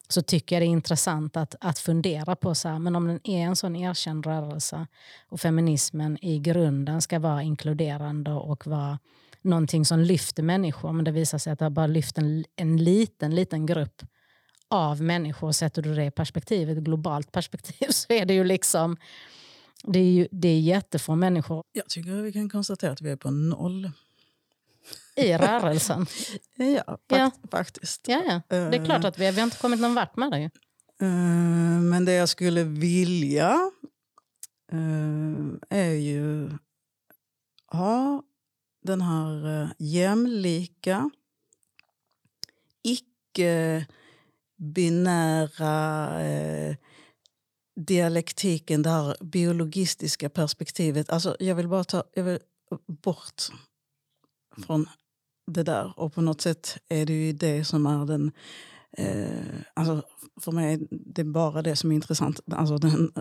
Så 0.08 0.22
tycker 0.22 0.56
jag 0.56 0.62
det 0.62 0.66
är 0.66 0.70
intressant 0.70 1.36
att, 1.36 1.54
att 1.60 1.78
fundera 1.78 2.36
på 2.36 2.54
så 2.54 2.68
här, 2.68 2.78
men 2.78 2.96
om 2.96 3.06
den 3.06 3.20
är 3.24 3.40
en 3.46 3.56
sån 3.56 3.76
erkänd 3.76 4.26
rörelse 4.26 4.86
och 5.28 5.40
feminismen 5.40 6.24
i 6.24 6.38
grunden 6.38 7.02
ska 7.02 7.18
vara 7.18 7.42
inkluderande 7.42 8.32
och 8.32 8.66
vara 8.66 8.98
någonting 9.42 9.84
som 9.84 10.00
lyfter 10.00 10.42
människor. 10.42 10.92
Men 10.92 11.04
det 11.04 11.10
visar 11.10 11.38
sig 11.38 11.52
att 11.52 11.58
det 11.58 11.64
har 11.64 11.70
bara 11.70 11.86
lyft 11.86 12.18
en, 12.18 12.44
en 12.56 12.76
liten, 12.76 13.34
liten 13.34 13.66
grupp 13.66 14.02
av 14.70 15.02
människor. 15.02 15.52
Sätter 15.52 15.82
du 15.82 15.94
det 15.94 16.04
i 16.04 16.10
perspektiv, 16.10 16.70
ett 16.70 16.78
globalt 16.78 17.32
perspektiv 17.32 17.86
så 17.90 18.12
är 18.12 18.24
det 18.26 18.34
ju 18.34 18.44
liksom 18.44 18.96
det 19.82 19.98
är, 19.98 20.10
ju, 20.12 20.28
det 20.30 20.48
är 20.48 20.60
jättefå 20.60 21.14
människor. 21.14 21.62
Jag 21.72 21.88
tycker 21.88 22.10
vi 22.10 22.32
kan 22.32 22.50
konstatera 22.50 22.92
att 22.92 23.00
vi 23.00 23.10
är 23.10 23.16
på 23.16 23.30
noll 23.30 23.90
i 25.16 25.32
rörelsen. 25.36 26.06
Ja, 26.56 26.84
fakt 26.86 27.00
Ja. 27.08 27.30
faktiskt. 27.50 28.08
Ja, 28.08 28.22
ja. 28.48 28.56
Det 28.56 28.56
är 28.76 28.84
klart 28.84 29.04
att 29.04 29.18
vi, 29.18 29.30
vi 29.30 29.36
har 29.40 29.44
inte 29.44 29.58
kommit 29.58 29.80
någon 29.80 29.94
vart 29.94 30.16
med 30.16 30.30
det. 30.30 30.38
ju. 30.38 30.44
Eh, 31.00 31.80
Men 31.80 32.04
det 32.04 32.12
jag 32.12 32.28
skulle 32.28 32.64
vilja 32.64 33.70
eh, 34.72 35.78
är 35.78 35.90
ju 35.92 36.50
ha 37.66 38.22
den 38.84 39.00
här 39.00 39.62
eh, 39.62 39.68
jämlika, 39.78 41.10
binära 44.56 46.20
eh, 46.24 46.76
dialektiken, 47.80 48.82
det 48.82 48.90
här 48.90 49.16
biologistiska 49.20 50.28
perspektivet. 50.28 51.10
Alltså, 51.10 51.36
jag 51.40 51.54
vill 51.54 51.68
bara 51.68 51.84
ta 51.84 52.04
jag 52.14 52.24
vill 52.24 52.38
bort 52.86 53.42
från 54.66 54.88
det 55.46 55.62
där. 55.62 55.92
Och 55.96 56.14
på 56.14 56.20
något 56.20 56.40
sätt 56.40 56.78
är 56.88 57.06
det 57.06 57.12
ju 57.12 57.32
det 57.32 57.64
som 57.64 57.86
är 57.86 58.06
den... 58.06 58.32
Eh, 58.98 59.60
alltså 59.74 60.02
för 60.40 60.52
mig 60.52 60.74
är 60.74 60.80
det 60.90 61.24
bara 61.24 61.62
det 61.62 61.76
som 61.76 61.90
är 61.90 61.94
intressant. 61.94 62.40
Alltså 62.52 62.78
den 62.78 63.12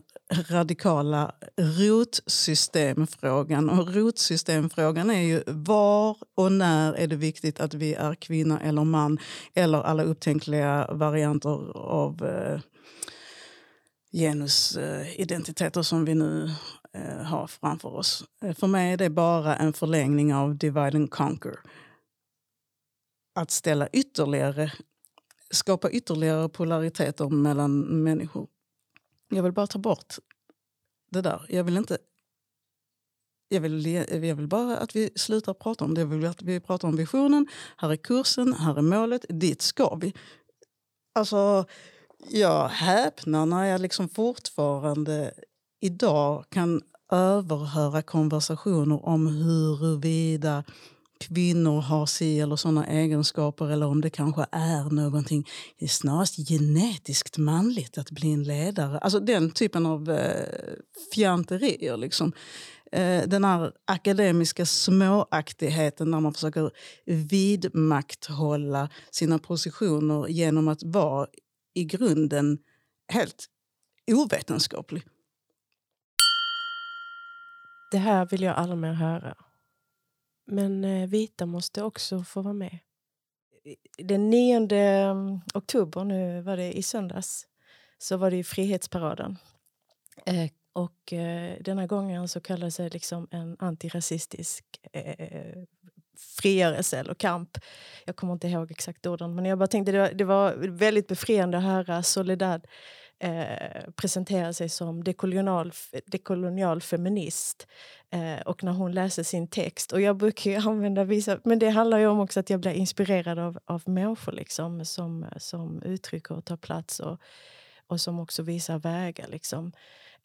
radikala 0.50 1.36
rotsystemfrågan. 1.58 3.70
Och 3.70 3.94
rotsystemfrågan 3.94 5.10
är 5.10 5.22
ju 5.22 5.44
var 5.48 6.17
och 6.36 6.51
när 6.51 6.94
är 6.94 7.08
det 7.08 7.15
viktigt 7.15 7.60
att 7.60 7.74
vi 7.74 7.94
är 7.94 8.15
kvinna 8.15 8.62
eller 8.62 8.84
man 8.84 9.17
eller 9.53 9.82
alla 9.82 10.03
upptänkliga 10.03 10.88
varianter 10.91 11.77
av 11.77 12.25
eh, 12.25 12.60
genusidentiteter 14.12 15.82
som 15.82 16.05
vi 16.05 16.15
nu 16.15 16.51
eh, 16.94 17.24
har 17.24 17.48
framför 17.48 17.96
oss. 17.96 18.24
Eh, 18.44 18.55
För 18.55 18.67
mig 18.67 18.94
är 18.94 18.98
det 18.98 19.10
bara 19.10 19.55
en 19.55 19.74
förlängning 19.74 20.34
av 20.34 20.58
divide 20.58 20.96
and 20.96 21.12
conquer. 21.12 21.55
Att 23.36 23.51
ställa 23.51 23.88
ytterligare, 23.88 24.72
skapa 25.55 25.89
ytterligare 25.89 26.50
polariteter 26.50 27.29
mellan 27.29 28.03
människor. 28.03 28.47
Jag 29.29 29.43
vill 29.43 29.51
bara 29.51 29.67
ta 29.67 29.79
bort 29.79 30.15
det 31.12 31.21
där. 31.21 31.45
Jag 31.50 31.63
vill 31.63 31.77
inte... 31.77 31.97
Jag 33.47 33.62
vill, 33.62 33.85
jag 33.85 34.35
vill 34.35 34.47
bara 34.47 34.77
att 34.77 34.95
vi 34.95 35.09
slutar 35.15 35.53
prata 35.53 35.85
om 35.85 35.93
det. 35.93 36.01
Jag 36.01 36.07
vill 36.07 36.25
att 36.25 36.41
vi 36.41 36.59
pratar 36.59 36.88
om 36.88 36.95
visionen. 36.95 37.47
Här 37.77 37.91
är 37.91 37.95
kursen, 37.95 38.53
här 38.53 38.77
är 38.77 38.81
målet. 38.81 39.25
Dit 39.29 39.62
ska 39.62 39.95
vi. 39.95 40.13
Alltså, 41.13 41.65
jag 42.29 42.67
häpnar 42.67 43.45
när 43.45 43.65
jag 43.65 43.81
liksom 43.81 44.09
fortfarande 44.09 45.33
idag 45.79 46.45
kan 46.50 46.81
överhöra 47.12 48.01
konversationer 48.01 49.05
om 49.05 49.27
huruvida 49.27 50.63
kvinnor 51.27 51.82
har 51.82 52.05
si 52.05 52.39
eller 52.39 52.55
såna 52.55 52.86
egenskaper 52.88 53.72
eller 53.72 53.86
om 53.86 54.01
det 54.01 54.10
kanske 54.10 54.46
är 54.51 54.89
någonting 54.89 55.48
det 55.79 55.86
är 55.86 55.89
snarast 55.89 56.50
genetiskt 56.50 57.38
manligt 57.38 57.98
att 57.98 58.12
bli 58.12 58.34
en 58.34 58.44
ledare. 58.44 58.98
Alltså 58.98 59.20
den 59.20 59.51
typen 59.51 59.86
av 59.86 60.12
eh, 60.12 60.75
fjanterier. 61.13 61.98
Liksom. 61.98 62.34
Eh, 62.91 63.27
den 63.27 63.44
här 63.44 63.72
akademiska 63.86 64.65
småaktigheten 64.65 66.12
när 66.12 66.20
man 66.20 66.34
försöker 66.34 66.72
vidmakthålla 67.05 68.89
sina 69.12 69.39
positioner 69.39 70.27
genom 70.27 70.67
att 70.67 70.84
vara 70.84 71.27
i 71.74 71.84
grunden 71.84 72.58
helt 73.08 73.46
ovetenskaplig. 74.12 75.03
Det 77.91 77.98
här 77.98 78.25
vill 78.25 78.41
jag 78.41 78.55
aldrig 78.55 78.77
mer 78.77 78.94
höra. 78.94 79.36
Men 80.46 80.84
eh, 80.84 81.08
vita 81.08 81.46
måste 81.46 81.84
också 81.84 82.24
få 82.24 82.42
vara 82.42 82.54
med. 82.54 82.80
Den 83.98 84.30
9 84.30 84.56
mm, 84.56 85.40
oktober, 85.54 86.04
nu 86.04 86.42
var 86.42 86.58
det 86.58 86.78
i 86.78 86.84
söndags, 86.84 87.48
så 87.98 88.18
var 88.18 88.32
det 88.32 88.38
ju 88.38 88.44
Frihetsparaden. 88.44 89.38
Eh, 90.25 90.50
och 90.74 91.14
eh, 91.14 91.58
denna 91.62 91.88
gången 91.88 92.28
så 92.28 92.42
kallades 92.42 92.78
det 92.78 92.94
liksom 92.94 93.28
en 93.32 93.56
antirasistisk 93.60 94.66
eh, 94.92 95.64
frigörelse 96.18 97.00
eller 97.00 97.14
kamp. 97.14 97.58
Jag 98.06 98.16
kommer 98.16 98.34
inte 98.34 98.48
ihåg 98.48 98.72
exakt 98.72 99.06
orden, 99.06 99.36
men 99.36 99.46
jag 99.46 99.58
bara 99.58 99.68
tänkte 99.68 99.92
det 99.92 100.00
var, 100.00 100.12
det 100.14 100.24
var 100.24 100.54
väldigt 100.70 101.08
befriande 101.08 101.58
att 101.58 101.64
höra 101.64 102.04
Soledad 102.04 102.68
eh, 103.25 104.51
sig 104.51 104.70
som 104.70 105.03
dekolonial, 105.03 105.72
dekolonial 106.05 106.82
feminist. 106.82 107.67
Eh, 108.10 108.41
och 108.46 108.63
när 108.63 108.72
hon 108.72 108.91
läser 108.91 109.24
sin 109.24 109.48
text. 109.48 109.91
Och 109.91 110.01
jag 110.01 110.17
brukar 110.17 110.51
ju 110.51 110.58
använda 110.70 111.03
vissa... 111.03 111.39
Men 111.44 111.60
det 111.60 111.70
handlar 111.70 111.98
ju 111.98 112.08
om 112.08 112.20
också 112.20 112.39
att 112.39 112.50
jag 112.50 112.60
blir 112.60 112.72
inspirerad 112.72 113.39
av, 113.39 113.60
av 113.65 113.84
människor 113.86 114.32
liksom, 114.32 114.86
som, 114.86 115.25
som 115.38 115.82
uttrycker 115.82 116.36
och 116.36 116.46
tar 116.46 116.58
plats 116.58 117.00
och, 117.00 117.20
och 117.88 118.01
som 118.01 118.20
också 118.20 118.44
visar 118.44 118.79
vägar. 118.79 119.27
Liksom. 119.27 119.72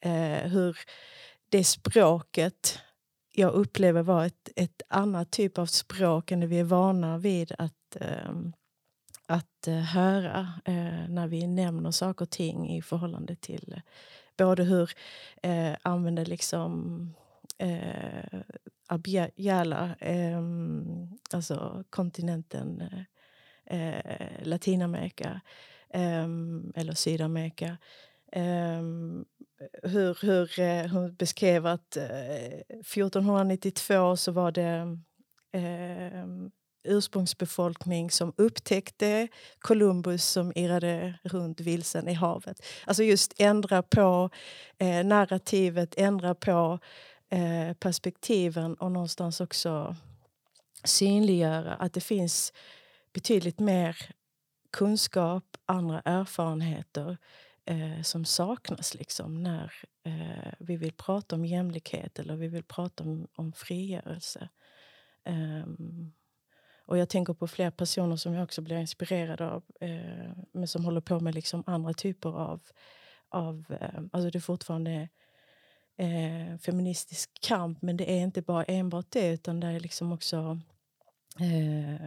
Eh, 0.00 0.50
hur 0.50 0.78
det 1.48 1.64
språket 1.64 2.78
jag 3.32 3.52
upplever 3.52 4.02
var 4.02 4.24
ett, 4.24 4.48
ett 4.56 4.82
annat 4.88 5.30
typ 5.30 5.58
av 5.58 5.66
språk 5.66 6.30
än 6.30 6.40
det 6.40 6.46
vi 6.46 6.58
är 6.58 6.64
vana 6.64 7.18
vid 7.18 7.52
att, 7.58 7.96
eh, 8.00 8.32
att 9.30 9.66
eh, 9.66 9.74
höra 9.74 10.48
eh, 10.64 11.08
när 11.08 11.26
vi 11.26 11.46
nämner 11.46 11.90
saker 11.90 12.24
och 12.24 12.30
ting 12.30 12.76
i 12.76 12.82
förhållande 12.82 13.36
till 13.36 13.72
eh, 13.76 13.82
både 14.36 14.64
hur 14.64 14.90
eh, 15.42 15.76
använder 15.82 16.24
liksom 16.24 17.14
eh, 17.58 18.40
Abjala, 18.88 19.96
eh, 19.98 20.40
alltså 21.32 21.84
kontinenten 21.90 22.82
eh, 23.66 24.42
Latinamerika 24.42 25.40
eh, 25.90 26.28
eller 26.74 26.92
Sydamerika. 26.92 27.78
Eh, 28.32 28.82
hur, 29.82 30.26
hur 30.26 30.88
hon 30.88 31.14
beskrev 31.14 31.66
att 31.66 31.96
eh, 31.96 32.60
1492 32.68 34.16
så 34.16 34.32
var 34.32 34.52
det 34.52 34.98
eh, 35.52 36.24
ursprungsbefolkning 36.84 38.10
som 38.10 38.32
upptäckte 38.36 39.28
Columbus 39.58 40.24
som 40.24 40.52
irrade 40.54 41.18
runt 41.22 41.60
vilsen 41.60 42.08
i 42.08 42.12
havet. 42.12 42.66
Alltså 42.84 43.02
just 43.02 43.40
ändra 43.40 43.82
på 43.82 44.30
eh, 44.78 45.04
narrativet, 45.04 45.94
ändra 45.96 46.34
på 46.34 46.78
eh, 47.30 47.72
perspektiven 47.74 48.74
och 48.74 48.92
någonstans 48.92 49.40
också 49.40 49.96
synliggöra 50.84 51.74
att 51.74 51.92
det 51.92 52.00
finns 52.00 52.52
betydligt 53.12 53.58
mer 53.58 53.96
kunskap, 54.70 55.44
andra 55.66 56.00
erfarenheter 56.04 57.16
eh, 57.64 58.02
som 58.02 58.24
saknas 58.24 58.94
liksom, 58.94 59.42
när 59.42 59.72
eh, 60.04 60.52
vi 60.58 60.76
vill 60.76 60.92
prata 60.92 61.36
om 61.36 61.44
jämlikhet 61.44 62.18
eller 62.18 62.36
vi 62.36 62.48
vill 62.48 62.64
prata 62.64 63.04
om, 63.04 63.28
om 63.34 63.52
frigörelse. 63.52 64.48
Um, 65.24 66.12
och 66.90 66.98
jag 66.98 67.08
tänker 67.08 67.32
på 67.34 67.48
fler 67.48 67.70
personer 67.70 68.16
som 68.16 68.34
jag 68.34 68.44
också 68.44 68.62
blir 68.62 68.76
inspirerad 68.76 69.40
av 69.40 69.62
eh, 69.80 70.32
men 70.52 70.68
som 70.68 70.84
håller 70.84 71.00
på 71.00 71.20
med 71.20 71.34
liksom 71.34 71.62
andra 71.66 71.92
typer 71.92 72.28
av... 72.28 72.60
av 73.28 73.64
eh, 73.80 74.00
alltså 74.12 74.30
det 74.30 74.38
är 74.38 74.40
fortfarande 74.40 75.08
eh, 75.96 76.58
feministisk 76.58 77.30
kamp 77.40 77.82
men 77.82 77.96
det 77.96 78.10
är 78.10 78.22
inte 78.22 78.42
bara 78.42 78.64
enbart 78.64 79.06
det 79.10 79.32
utan 79.32 79.60
det 79.60 79.66
är 79.66 79.80
liksom 79.80 80.12
också 80.12 80.60
eh, 81.40 82.06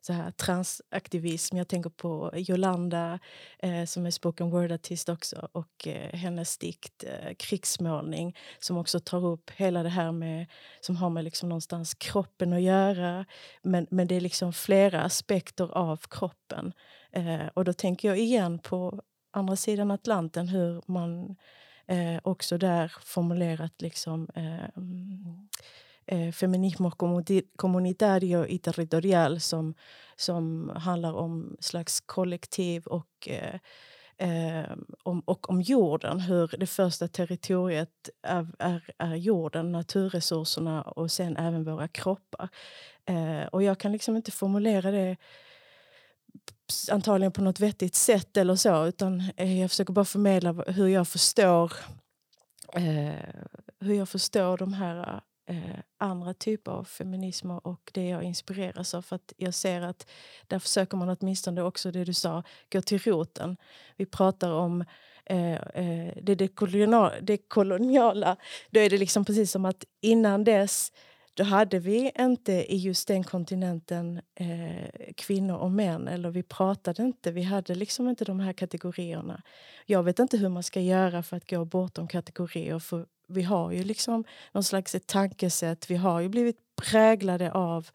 så 0.00 0.12
här 0.12 0.30
transaktivism. 0.30 1.56
Jag 1.56 1.68
tänker 1.68 1.90
på 1.90 2.30
Jolanda 2.34 3.18
eh, 3.58 3.84
som 3.84 4.06
är 4.06 4.10
spoken 4.10 4.50
word-artist 4.50 5.08
också 5.08 5.48
och 5.52 5.88
eh, 5.88 6.14
hennes 6.14 6.58
dikt 6.58 7.04
eh, 7.04 7.34
Krigsmålning 7.38 8.36
som 8.58 8.76
också 8.76 9.00
tar 9.00 9.26
upp 9.26 9.50
hela 9.50 9.82
det 9.82 9.88
här 9.88 10.12
med 10.12 10.46
som 10.80 10.96
har 10.96 11.10
med 11.10 11.24
liksom 11.24 11.48
någonstans 11.48 11.94
kroppen 11.94 12.52
att 12.52 12.62
göra. 12.62 13.24
Men, 13.62 13.86
men 13.90 14.06
det 14.06 14.14
är 14.14 14.20
liksom 14.20 14.52
flera 14.52 15.02
aspekter 15.02 15.74
av 15.78 16.00
kroppen. 16.10 16.72
Eh, 17.12 17.46
och 17.54 17.64
då 17.64 17.72
tänker 17.72 18.08
jag 18.08 18.18
igen 18.18 18.58
på 18.58 19.02
andra 19.30 19.56
sidan 19.56 19.90
Atlanten 19.90 20.48
hur 20.48 20.82
man 20.86 21.36
eh, 21.86 22.20
också 22.22 22.58
där 22.58 22.92
formulerat 23.04 23.82
liksom 23.82 24.28
eh, 24.34 24.82
eh, 26.06 26.32
feminismo 26.32 26.90
community- 26.90 27.46
comunitario 27.56 28.46
y 28.46 28.58
territorial 28.58 29.40
som, 29.40 29.74
som 30.16 30.72
handlar 30.76 31.12
om 31.12 31.56
slags 31.60 32.00
kollektiv 32.00 32.86
och, 32.86 33.28
eh, 33.28 33.58
eh, 34.28 34.70
om, 35.02 35.20
och 35.20 35.50
om 35.50 35.62
jorden. 35.62 36.20
Hur 36.20 36.54
det 36.58 36.66
första 36.66 37.08
territoriet 37.08 38.10
är, 38.22 38.46
är, 38.58 38.90
är 38.98 39.14
jorden, 39.14 39.72
naturresurserna 39.72 40.82
och 40.82 41.10
sen 41.10 41.36
även 41.36 41.64
våra 41.64 41.88
kroppar. 41.88 42.48
Eh, 43.04 43.44
och 43.52 43.62
jag 43.62 43.78
kan 43.78 43.92
liksom 43.92 44.16
inte 44.16 44.30
formulera 44.30 44.90
det 44.90 45.16
antagligen 46.90 47.32
på 47.32 47.42
något 47.42 47.60
vettigt 47.60 47.94
sätt 47.94 48.36
eller 48.36 48.56
så 48.56 48.86
utan 48.86 49.22
eh, 49.36 49.60
jag 49.60 49.70
försöker 49.70 49.92
bara 49.92 50.04
förmedla 50.04 50.52
hur 50.52 50.88
jag 50.88 51.08
förstår 51.08 51.72
eh, 52.74 53.34
hur 53.80 53.94
jag 53.94 54.08
förstår 54.08 54.58
de 54.58 54.72
här 54.72 55.20
eh, 55.52 55.78
andra 55.98 56.34
typer 56.34 56.72
av 56.72 56.84
feminismer 56.84 57.66
och 57.66 57.90
det 57.94 58.08
jag 58.08 58.22
inspireras 58.22 58.94
av. 58.94 59.02
För 59.02 59.16
att 59.16 59.32
jag 59.36 59.54
ser 59.54 59.80
att 59.80 60.10
där 60.46 60.58
försöker 60.58 60.96
man 60.96 61.16
åtminstone 61.20 61.62
också 61.62 61.90
det 61.90 62.04
du 62.04 62.14
sa, 62.14 62.42
gå 62.72 62.80
till 62.80 62.98
roten. 62.98 63.56
Vi 63.96 64.06
pratar 64.06 64.50
om 64.50 64.84
eh, 65.24 65.52
eh, 65.52 66.12
det, 66.22 66.34
det, 66.34 66.48
koloniala, 66.48 67.12
det 67.20 67.36
koloniala. 67.36 68.36
Då 68.70 68.80
är 68.80 68.90
det 68.90 68.98
liksom 68.98 69.24
precis 69.24 69.50
som 69.50 69.64
att 69.64 69.84
innan 70.00 70.44
dess 70.44 70.92
då 71.34 71.44
hade 71.44 71.78
vi 71.78 72.12
inte 72.18 72.52
i 72.52 72.76
just 72.76 73.08
den 73.08 73.24
kontinenten 73.24 74.20
eh, 74.34 75.12
kvinnor 75.16 75.56
och 75.56 75.70
män. 75.70 76.08
Eller 76.08 76.30
vi 76.30 76.42
pratade 76.42 77.02
inte, 77.02 77.32
vi 77.32 77.42
hade 77.42 77.74
liksom 77.74 78.08
inte 78.08 78.24
de 78.24 78.40
här 78.40 78.52
kategorierna. 78.52 79.42
Jag 79.86 80.02
vet 80.02 80.18
inte 80.18 80.36
hur 80.36 80.48
man 80.48 80.62
ska 80.62 80.80
göra 80.80 81.22
för 81.22 81.36
att 81.36 81.50
gå 81.50 81.64
bortom 81.64 82.08
kategorier. 82.08 82.78
För 82.78 83.06
vi 83.32 83.42
har 83.42 83.72
ju 83.72 83.84
liksom 83.84 84.24
någon 84.52 84.64
slags 84.64 84.94
ett 84.94 85.06
tankesätt. 85.06 85.90
Vi 85.90 85.96
har 85.96 86.20
ju 86.20 86.28
blivit 86.28 86.56
präglade 86.76 87.52
av 87.52 87.88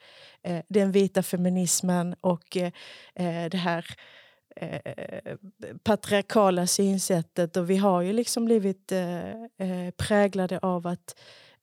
eh, 0.44 0.64
den 0.68 0.92
vita 0.92 1.24
feminismen 1.24 2.16
och 2.22 2.58
eh, 2.58 2.72
eh, 3.16 3.50
det 3.50 3.58
här 3.58 3.86
eh, 4.56 5.36
patriarkala 5.84 6.68
synsättet. 6.68 7.58
Och 7.58 7.70
vi 7.70 7.78
har 7.78 8.02
ju 8.02 8.14
liksom 8.14 8.46
blivit 8.46 8.92
eh, 8.92 9.30
eh, 9.44 9.92
präglade 9.98 10.60
av 10.60 10.88
att 10.88 11.16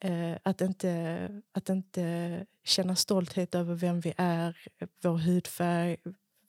Eh, 0.05 0.37
att, 0.43 0.61
inte, 0.61 1.29
att 1.53 1.69
inte 1.69 2.47
känna 2.65 2.97
stolthet 2.97 3.55
över 3.55 3.75
vem 3.75 4.01
vi 4.01 4.15
är, 4.17 4.57
vår 5.03 5.19
hudfärg, 5.19 5.97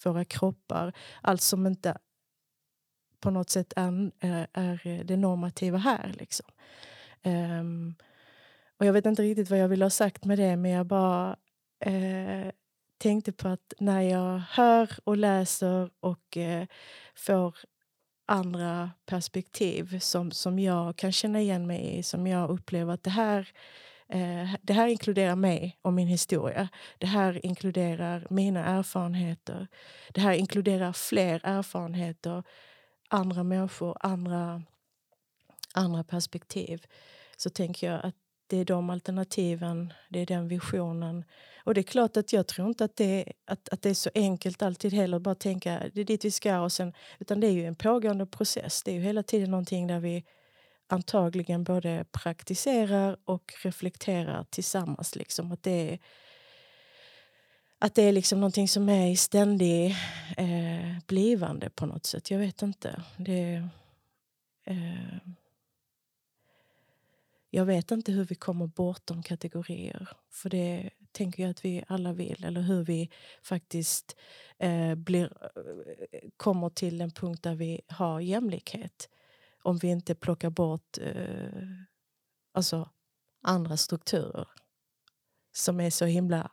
våra 0.03 0.25
kroppar. 0.25 0.93
Allt 1.21 1.41
som 1.41 1.67
inte 1.67 1.97
på 3.19 3.29
något 3.29 3.49
sätt 3.49 3.73
är, 3.75 4.11
eh, 4.19 4.43
är 4.53 5.03
det 5.03 5.17
normativa 5.17 5.77
här. 5.77 6.15
Liksom. 6.19 6.45
Um, 7.25 7.95
och 8.77 8.85
Jag 8.85 8.93
vet 8.93 9.05
inte 9.05 9.21
riktigt 9.21 9.49
vad 9.49 9.59
jag 9.59 9.67
ville 9.67 9.85
ha 9.85 9.89
sagt 9.89 10.25
med 10.25 10.37
det 10.37 10.55
men 10.55 10.71
jag 10.71 10.85
bara 10.85 11.35
eh, 11.79 12.51
tänkte 12.97 13.31
på 13.31 13.47
att 13.47 13.73
när 13.79 14.01
jag 14.01 14.41
hör 14.49 14.89
och 15.03 15.17
läser 15.17 15.89
och 15.99 16.37
eh, 16.37 16.67
får 17.15 17.55
andra 18.25 18.91
perspektiv 19.05 19.99
som, 19.99 20.31
som 20.31 20.59
jag 20.59 20.95
kan 20.95 21.11
känna 21.11 21.41
igen 21.41 21.67
mig 21.67 21.97
i. 21.97 22.03
Som 22.03 22.27
jag 22.27 22.49
upplever 22.49 22.93
att 22.93 23.03
det 23.03 23.09
här, 23.09 23.49
eh, 24.09 24.49
det 24.61 24.73
här 24.73 24.87
inkluderar 24.87 25.35
mig 25.35 25.77
och 25.81 25.93
min 25.93 26.07
historia. 26.07 26.69
Det 26.97 27.07
här 27.07 27.45
inkluderar 27.45 28.27
mina 28.29 28.65
erfarenheter. 28.65 29.67
Det 30.13 30.21
här 30.21 30.33
inkluderar 30.33 30.93
fler 30.93 31.41
erfarenheter, 31.43 32.43
andra 33.09 33.43
människor, 33.43 33.97
andra, 33.99 34.63
andra 35.75 36.03
perspektiv. 36.03 36.85
Så 37.37 37.49
tänker 37.49 37.91
jag 37.91 38.05
att 38.05 38.15
det 38.47 38.57
är 38.57 38.65
de 38.65 38.89
alternativen, 38.89 39.93
det 40.09 40.19
är 40.19 40.25
den 40.25 40.47
visionen. 40.47 41.23
Och 41.63 41.73
det 41.73 41.81
är 41.81 41.83
klart 41.83 42.17
att 42.17 42.33
jag 42.33 42.47
tror 42.47 42.67
inte 42.67 42.85
att 42.85 42.95
det, 42.95 43.33
att, 43.45 43.69
att 43.69 43.81
det 43.81 43.89
är 43.89 43.93
så 43.93 44.09
enkelt 44.15 44.61
alltid 44.61 44.93
heller. 44.93 45.19
Bara 45.19 45.35
tänka 45.35 45.83
det 45.93 46.01
är 46.01 46.05
dit 46.05 46.25
vi 46.25 46.31
ska. 46.31 46.59
Och 46.59 46.71
sen, 46.71 46.93
utan 47.19 47.39
det 47.39 47.47
är 47.47 47.51
ju 47.51 47.65
en 47.65 47.75
pågående 47.75 48.25
process. 48.25 48.83
Det 48.83 48.91
är 48.91 48.95
ju 48.95 49.01
hela 49.01 49.23
tiden 49.23 49.51
någonting 49.51 49.87
där 49.87 49.99
vi 49.99 50.23
antagligen 50.87 51.63
både 51.63 52.05
praktiserar 52.11 53.17
och 53.25 53.53
reflekterar 53.63 54.45
tillsammans. 54.49 55.15
Liksom. 55.15 55.51
Att 55.51 55.63
det 55.63 55.91
är, 55.91 55.99
att 57.79 57.95
det 57.95 58.03
är 58.03 58.11
liksom 58.11 58.39
någonting 58.39 58.67
som 58.67 58.89
är 58.89 59.11
i 59.11 59.15
ständig 59.15 59.95
eh, 60.37 60.97
blivande 61.07 61.69
på 61.69 61.85
något 61.85 62.05
sätt. 62.05 62.31
Jag 62.31 62.39
vet 62.39 62.61
inte. 62.61 63.03
Det, 63.17 63.67
eh, 64.63 65.17
jag 67.55 67.65
vet 67.65 67.91
inte 67.91 68.11
hur 68.11 68.25
vi 68.25 68.35
kommer 68.35 68.67
bortom 68.67 69.23
kategorier. 69.23 70.09
För 70.29 70.49
det 70.49 70.89
tänker 71.11 71.43
jag 71.43 71.49
att 71.49 71.65
vi 71.65 71.83
alla 71.87 72.13
vill. 72.13 72.43
Eller 72.45 72.61
hur 72.61 72.83
vi 72.83 73.09
faktiskt 73.43 74.15
eh, 74.57 74.95
blir, 74.95 75.31
eh, 76.11 76.19
kommer 76.37 76.69
till 76.69 77.01
en 77.01 77.11
punkt 77.11 77.43
där 77.43 77.55
vi 77.55 77.81
har 77.87 78.19
jämlikhet. 78.19 79.09
Om 79.63 79.77
vi 79.77 79.87
inte 79.87 80.15
plockar 80.15 80.49
bort 80.49 80.97
eh, 81.01 81.61
alltså 82.53 82.89
andra 83.41 83.77
strukturer 83.77 84.47
som 85.51 85.79
är 85.79 85.89
så 85.89 86.05
himla 86.05 86.51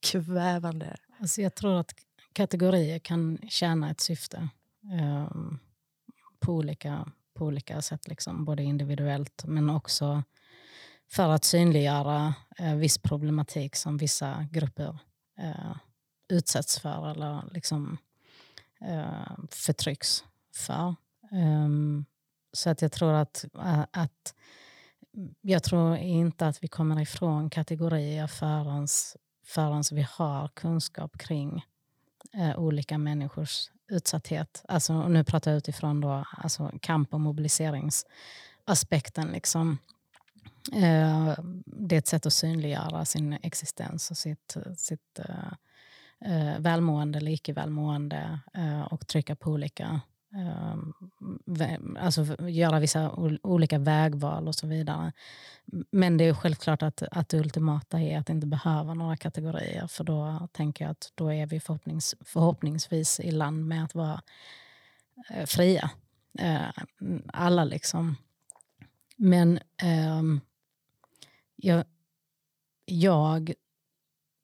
kvävande. 0.00 0.96
Alltså 1.20 1.42
jag 1.42 1.54
tror 1.54 1.80
att 1.80 1.92
kategorier 2.32 2.98
kan 2.98 3.38
tjäna 3.48 3.90
ett 3.90 4.00
syfte 4.00 4.48
eh, 5.00 5.30
på 6.40 6.52
olika 6.52 7.12
på 7.34 7.46
olika 7.46 7.82
sätt, 7.82 8.08
liksom, 8.08 8.44
både 8.44 8.62
individuellt 8.62 9.44
men 9.46 9.70
också 9.70 10.22
för 11.12 11.28
att 11.28 11.44
synliggöra 11.44 12.34
eh, 12.58 12.74
viss 12.74 12.98
problematik 12.98 13.76
som 13.76 13.96
vissa 13.96 14.46
grupper 14.50 14.98
eh, 15.38 15.76
utsätts 16.28 16.78
för 16.78 17.10
eller 17.10 17.42
liksom, 17.50 17.98
eh, 18.80 19.36
förtrycks 19.50 20.24
för. 20.54 20.94
Um, 21.30 22.04
så 22.52 22.70
att 22.70 22.82
jag 22.82 22.92
tror 22.92 23.12
att, 23.12 23.44
eh, 23.54 23.84
att 23.90 24.34
jag 25.40 25.62
tror 25.62 25.96
inte 25.96 26.46
att 26.46 26.64
vi 26.64 26.68
kommer 26.68 27.00
ifrån 27.00 27.50
kategorier 27.50 28.26
förrän, 28.26 28.86
förrän 29.46 29.82
vi 29.92 30.06
har 30.10 30.48
kunskap 30.48 31.18
kring 31.18 31.64
eh, 32.34 32.58
olika 32.58 32.98
människors 32.98 33.70
utsatthet. 33.88 34.64
Alltså, 34.68 35.08
nu 35.08 35.24
pratar 35.24 35.50
jag 35.50 35.58
utifrån 35.58 36.00
då, 36.00 36.24
alltså 36.36 36.72
kamp 36.80 37.14
och 37.14 37.20
mobiliseringsaspekten. 37.20 39.28
Liksom. 39.28 39.78
Eh, 40.72 41.34
det 41.66 41.96
är 41.96 41.98
ett 41.98 42.06
sätt 42.06 42.26
att 42.26 42.32
synliggöra 42.32 43.04
sin 43.04 43.32
existens 43.42 44.10
och 44.10 44.16
sitt, 44.16 44.56
sitt 44.76 45.18
eh, 45.18 45.52
eh, 46.32 46.58
välmående 46.58 47.18
eller 47.18 47.32
icke 47.32 47.52
välmående 47.52 48.40
och 48.90 49.06
trycka 49.06 49.36
på 49.36 49.50
olika 49.50 50.00
alltså 51.98 52.48
göra 52.48 52.80
vissa 52.80 53.10
olika 53.42 53.78
vägval 53.78 54.48
och 54.48 54.54
så 54.54 54.66
vidare. 54.66 55.12
Men 55.90 56.16
det 56.16 56.24
är 56.24 56.34
självklart 56.34 56.82
att, 56.82 57.02
att 57.02 57.28
det 57.28 57.38
ultimata 57.38 58.00
är 58.00 58.18
att 58.18 58.30
inte 58.30 58.46
behöva 58.46 58.94
några 58.94 59.16
kategorier 59.16 59.86
för 59.86 60.04
då 60.04 60.48
tänker 60.52 60.84
jag 60.84 60.92
att 60.92 61.12
då 61.14 61.32
är 61.32 61.46
vi 61.46 61.60
förhoppnings, 61.60 62.14
förhoppningsvis 62.20 63.20
i 63.20 63.30
land 63.30 63.66
med 63.66 63.84
att 63.84 63.94
vara 63.94 64.22
fria. 65.46 65.90
Alla 67.32 67.64
liksom. 67.64 68.16
Men 69.16 69.58
um, 70.18 70.40
jag, 71.64 71.84
jag 72.84 73.52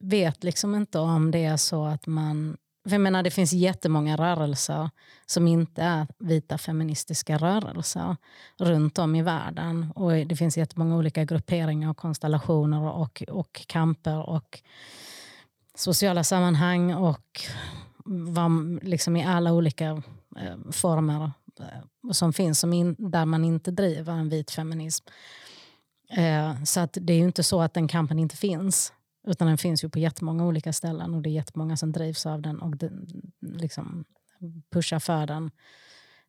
vet 0.05 0.45
liksom 0.45 0.75
inte 0.75 0.99
om 0.99 1.31
det 1.31 1.45
är 1.45 1.57
så 1.57 1.85
att 1.85 2.07
man 2.07 2.57
för 2.85 2.95
jag 2.95 3.01
menar, 3.01 3.23
det 3.23 3.31
finns 3.31 3.53
jättemånga 3.53 4.17
rörelser 4.17 4.91
som 5.27 5.49
inte 5.49 5.83
är 5.83 6.07
vita 6.19 6.59
feministiska 6.59 7.39
rörelser 7.39 8.17
runt 8.59 8.99
om 8.99 9.15
i 9.15 9.23
världen. 9.23 9.93
Och 9.95 10.13
Det 10.13 10.37
finns 10.37 10.57
jättemånga 10.57 10.97
olika 10.97 11.25
grupperingar 11.25 11.91
och 11.91 11.97
konstellationer 11.97 12.83
och, 12.83 13.23
och 13.29 13.67
kamper 13.67 14.29
och 14.29 14.63
sociala 15.75 16.25
sammanhang 16.25 16.95
och 16.95 17.41
vad, 18.05 18.85
liksom 18.85 19.17
i 19.17 19.25
alla 19.25 19.53
olika 19.53 20.03
eh, 20.37 20.71
former 20.73 21.33
eh, 21.61 22.13
som 22.13 22.33
finns 22.33 22.61
som 22.61 22.73
in, 22.73 22.97
där 22.99 23.25
man 23.25 23.45
inte 23.45 23.71
driver 23.71 24.13
en 24.13 24.29
vit 24.29 24.51
feminism. 24.51 25.07
Eh, 26.11 26.63
så 26.65 26.81
att 26.81 26.99
det 27.01 27.13
är 27.13 27.17
ju 27.17 27.25
inte 27.25 27.43
så 27.43 27.61
att 27.61 27.75
den 27.75 27.89
kampen 27.89 28.19
inte 28.19 28.37
finns. 28.37 28.93
Utan 29.27 29.49
den 29.49 29.59
finns 29.59 29.85
ju 29.85 29.89
på 29.89 29.99
jättemånga 29.99 30.47
olika 30.47 30.73
ställen 30.73 31.15
och 31.15 31.23
det 31.23 31.31
är 31.31 31.33
jättemånga 31.33 31.77
som 31.77 31.93
drivs 31.93 32.27
av 32.27 32.43
den 32.43 32.63
och 32.63 32.77
den, 32.77 33.07
liksom 33.41 34.05
pushar 34.71 34.99
för 34.99 35.27
den. 35.27 35.51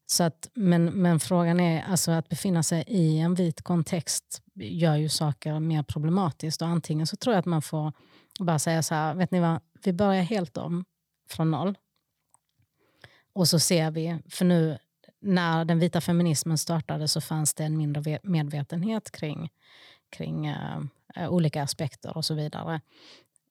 Så 0.05 0.23
att, 0.23 0.49
men, 0.53 0.85
men 0.85 1.19
frågan 1.19 1.59
är, 1.59 1.83
alltså 1.83 2.11
att 2.11 2.29
befinna 2.29 2.63
sig 2.63 2.83
i 2.87 3.19
en 3.19 3.35
vit 3.35 3.61
kontext 3.61 4.41
gör 4.55 4.95
ju 4.95 5.09
saker 5.09 5.59
mer 5.59 5.83
problematiskt. 5.83 6.61
Och 6.61 6.67
antingen 6.67 7.07
så 7.07 7.15
tror 7.15 7.33
jag 7.33 7.39
att 7.39 7.45
man 7.45 7.61
får 7.61 7.93
bara 8.39 8.59
säga 8.59 8.83
så 8.83 8.95
här, 8.95 9.15
vet 9.15 9.31
ni 9.31 9.39
vad, 9.39 9.61
vi 9.83 9.93
börjar 9.93 10.23
helt 10.23 10.57
om 10.57 10.85
från 11.29 11.51
noll. 11.51 11.77
Och 13.33 13.47
så 13.47 13.59
ser 13.59 13.91
vi, 13.91 14.19
för 14.29 14.45
nu 14.45 14.77
när 15.21 15.65
den 15.65 15.79
vita 15.79 16.01
feminismen 16.01 16.57
startade 16.57 17.07
så 17.07 17.21
fanns 17.21 17.53
det 17.53 17.63
en 17.63 17.77
mindre 17.77 18.19
medvetenhet 18.23 19.11
kring, 19.11 19.49
kring 20.09 20.49
uh, 20.49 20.83
olika 21.29 21.63
aspekter 21.63 22.17
och 22.17 22.25
så 22.25 22.33
vidare. 22.33 22.81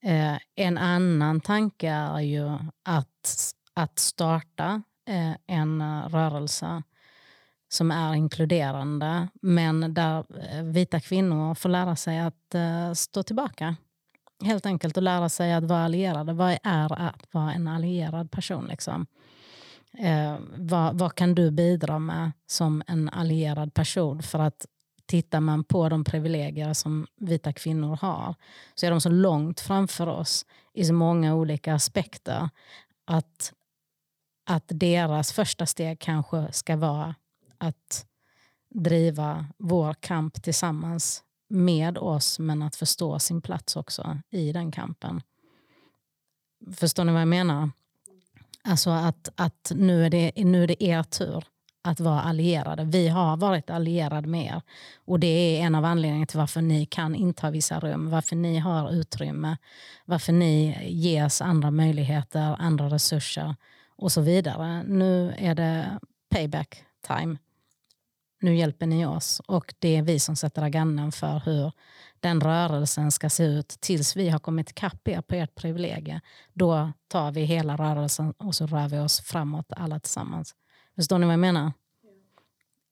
Uh, 0.07 0.39
en 0.55 0.79
annan 0.79 1.41
tanke 1.41 1.89
är 1.89 2.21
ju 2.21 2.59
att, 2.83 3.53
att 3.75 3.99
starta 3.99 4.83
uh, 5.11 5.35
en 5.47 6.03
rörelse 6.09 6.83
som 7.71 7.91
är 7.91 8.15
inkluderande 8.15 9.29
men 9.43 9.95
där 9.95 10.25
vita 10.63 11.01
kvinnor 11.01 11.55
får 11.55 11.69
lära 11.69 11.97
sig 11.97 12.19
att 12.21 12.55
stå 12.95 13.23
tillbaka. 13.23 13.77
Helt 14.45 14.67
enkelt 14.67 14.97
att 14.97 15.03
lära 15.03 15.29
sig 15.29 15.53
att 15.53 15.65
vara 15.65 15.85
allierade. 15.85 16.33
Vad 16.33 16.59
är 16.63 16.93
att 17.09 17.35
vara 17.35 17.53
en 17.53 17.69
allierad 17.69 18.31
person? 18.31 18.67
Liksom? 18.67 19.07
Eh, 19.99 20.37
vad, 20.57 20.99
vad, 20.99 21.15
kan 21.15 21.35
du 21.35 21.51
bidra 21.51 21.99
med 21.99 22.33
som 22.47 22.83
en 22.87 23.09
allierad 23.09 23.75
person 23.75 24.23
för 24.23 24.39
att 24.39 24.67
tittar 25.07 25.41
man 25.41 25.65
på 25.65 25.89
de 25.89 26.05
privilegier 26.05 26.73
som 26.73 27.07
vita 27.17 27.53
kvinnor 27.53 27.97
har 27.97 28.35
så 28.75 28.87
är 28.87 28.91
de 28.91 29.01
så 29.01 29.09
långt 29.09 29.61
framför 29.61 30.07
oss 30.07 30.47
i 30.75 30.85
så 30.85 30.93
många 30.93 31.35
olika 31.35 31.75
aspekter 31.75 32.49
att, 33.05 33.53
att 34.47 34.65
deras 34.67 35.33
första 35.33 35.67
steg 35.67 35.99
kanske 35.99 36.53
ska 36.53 36.77
vara 36.77 37.15
att 37.59 38.07
driva 38.75 39.47
vår 39.59 39.95
kamp 39.95 40.43
tillsammans 40.43 41.25
med 41.49 41.99
oss 41.99 42.39
men 42.39 42.63
att 42.63 42.77
förstå 42.77 43.19
sin 43.19 43.43
plats 43.43 43.77
också 43.77 44.19
i 44.31 44.53
den 44.53 44.73
kampen. 44.73 45.23
Förstår 46.75 47.05
ni 47.05 47.13
vad 47.13 47.21
jag 47.21 47.29
menar? 47.29 47.71
Alltså 48.69 48.91
att, 48.91 49.29
att 49.37 49.73
nu, 49.75 50.07
är 50.07 50.11
det, 50.11 50.33
nu 50.37 50.63
är 50.63 50.67
det 50.67 50.85
er 50.85 51.03
tur 51.03 51.45
att 51.83 52.01
vara 52.01 52.21
allierade. 52.21 52.85
Vi 52.85 53.09
har 53.09 53.37
varit 53.37 53.71
allierade 53.71 54.29
med 54.29 54.47
er. 54.47 54.63
Och 55.05 55.21
det 55.21 55.27
är 55.27 55.67
en 55.67 55.75
av 55.75 55.85
anledningarna 55.85 56.27
till 56.27 56.39
varför 56.39 56.61
ni 56.61 56.87
kan 56.87 57.15
inta 57.15 57.51
vissa 57.51 57.81
rum, 57.81 58.11
varför 58.11 58.37
ni 58.37 58.59
har 58.59 58.93
utrymme, 58.93 59.57
varför 60.05 60.33
ni 60.33 60.79
ges 60.89 61.43
andra 61.43 61.71
möjligheter, 61.71 62.57
andra 62.59 62.87
resurser 62.87 63.55
och 63.97 64.13
så 64.13 64.21
vidare. 64.21 64.83
Nu 64.83 65.35
är 65.39 65.55
det 65.55 65.99
payback 66.31 66.85
time. 67.07 67.37
Nu 68.41 68.57
hjälper 68.57 68.87
ni 68.87 69.07
oss 69.07 69.41
och 69.47 69.75
det 69.79 69.97
är 69.97 70.03
vi 70.03 70.21
som 70.21 70.37
sätter 70.37 70.63
agendan 70.63 71.13
för 71.13 71.43
hur 71.45 71.73
den 72.21 72.41
rörelsen 72.41 73.13
ska 73.13 73.31
se 73.31 73.45
ut 73.45 73.69
tills 73.69 74.17
vi 74.17 74.29
har 74.29 74.39
kommit 74.39 74.71
ikapp 74.71 75.09
er 75.09 75.21
på 75.23 75.35
ert 75.35 75.55
privilegie. 75.55 76.21
Då 76.53 76.93
tar 77.09 77.33
vi 77.33 77.45
hela 77.45 77.77
rörelsen 77.77 78.33
och 78.33 78.55
så 78.55 78.67
rör 78.67 78.89
vi 78.89 78.99
oss 78.99 79.21
framåt 79.21 79.67
alla 79.77 80.01
tillsammans. 80.01 80.55
Förstår 80.97 81.19
ni 81.19 81.27
vad 81.27 81.33
jag 81.33 81.41
menar? 81.41 81.73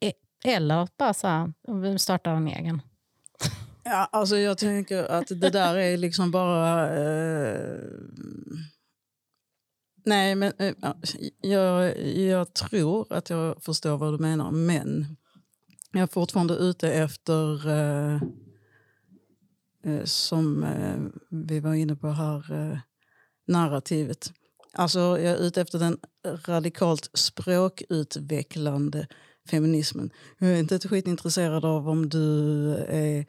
E- 0.01 0.13
eller 0.45 0.89
bara 0.99 1.15
så 1.15 1.27
här, 1.27 1.53
vi 1.83 1.99
startar 1.99 2.35
en 2.35 2.49
egen. 2.49 2.83
Ja, 3.85 4.09
alltså 4.13 4.37
jag 4.37 4.59
tänker 4.59 5.05
att 5.05 5.29
det 5.29 5.51
där 5.51 5.77
är 5.77 5.97
liksom 5.97 6.31
bara... 6.31 6.97
Eh, 6.97 7.79
nej, 10.05 10.35
men 10.35 10.53
eh, 10.59 10.75
jag, 11.41 11.99
jag 12.17 12.55
tror 12.55 13.13
att 13.13 13.31
jag 13.31 13.63
förstår 13.63 13.99
vad 13.99 14.15
du 14.15 14.19
menar, 14.19 14.51
men 14.51 15.17
jag 15.97 16.03
är 16.03 16.13
fortfarande 16.13 16.55
ute 16.55 16.93
efter, 16.93 17.69
eh, 17.69 18.23
eh, 19.85 20.05
som 20.05 20.65
eh, 20.65 20.97
vi 21.31 21.61
var 21.61 21.75
inne 21.75 21.97
på 21.97 22.09
här, 22.09 22.53
eh, 22.53 22.79
narrativet. 23.47 24.33
Alltså 24.73 24.99
jag 24.99 25.21
är 25.21 25.37
ute 25.37 25.61
efter 25.61 25.79
den 25.79 25.99
radikalt 26.47 27.11
språkutvecklande 27.15 29.07
feminismen. 29.51 30.11
Jag 30.39 30.51
är 30.51 30.57
inte 30.57 30.77
ett 30.77 30.91
skit 30.91 31.07
intresserad 31.07 31.65
av 31.65 31.89
om 31.89 32.09
du 32.09 32.69
är, 32.89 33.27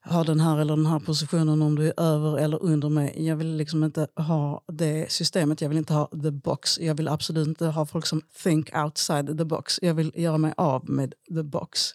har 0.00 0.24
den 0.24 0.40
här 0.40 0.58
eller 0.58 0.76
den 0.76 0.86
här 0.86 0.98
positionen, 0.98 1.62
om 1.62 1.74
du 1.74 1.86
är 1.86 2.00
över 2.00 2.38
eller 2.38 2.62
under 2.62 2.88
mig. 2.88 3.14
Jag 3.26 3.36
vill 3.36 3.56
liksom 3.56 3.84
inte 3.84 4.08
ha 4.16 4.64
det 4.72 5.12
systemet, 5.12 5.60
jag 5.60 5.68
vill 5.68 5.78
inte 5.78 5.94
ha 5.94 6.06
the 6.22 6.30
box. 6.30 6.78
Jag 6.80 6.94
vill 6.94 7.08
absolut 7.08 7.48
inte 7.48 7.66
ha 7.66 7.86
folk 7.86 8.06
som 8.06 8.22
think 8.42 8.76
outside 8.76 9.38
the 9.38 9.44
box. 9.44 9.78
Jag 9.82 9.94
vill 9.94 10.12
göra 10.14 10.38
mig 10.38 10.54
av 10.56 10.90
med 10.90 11.14
the 11.28 11.42
box. 11.42 11.90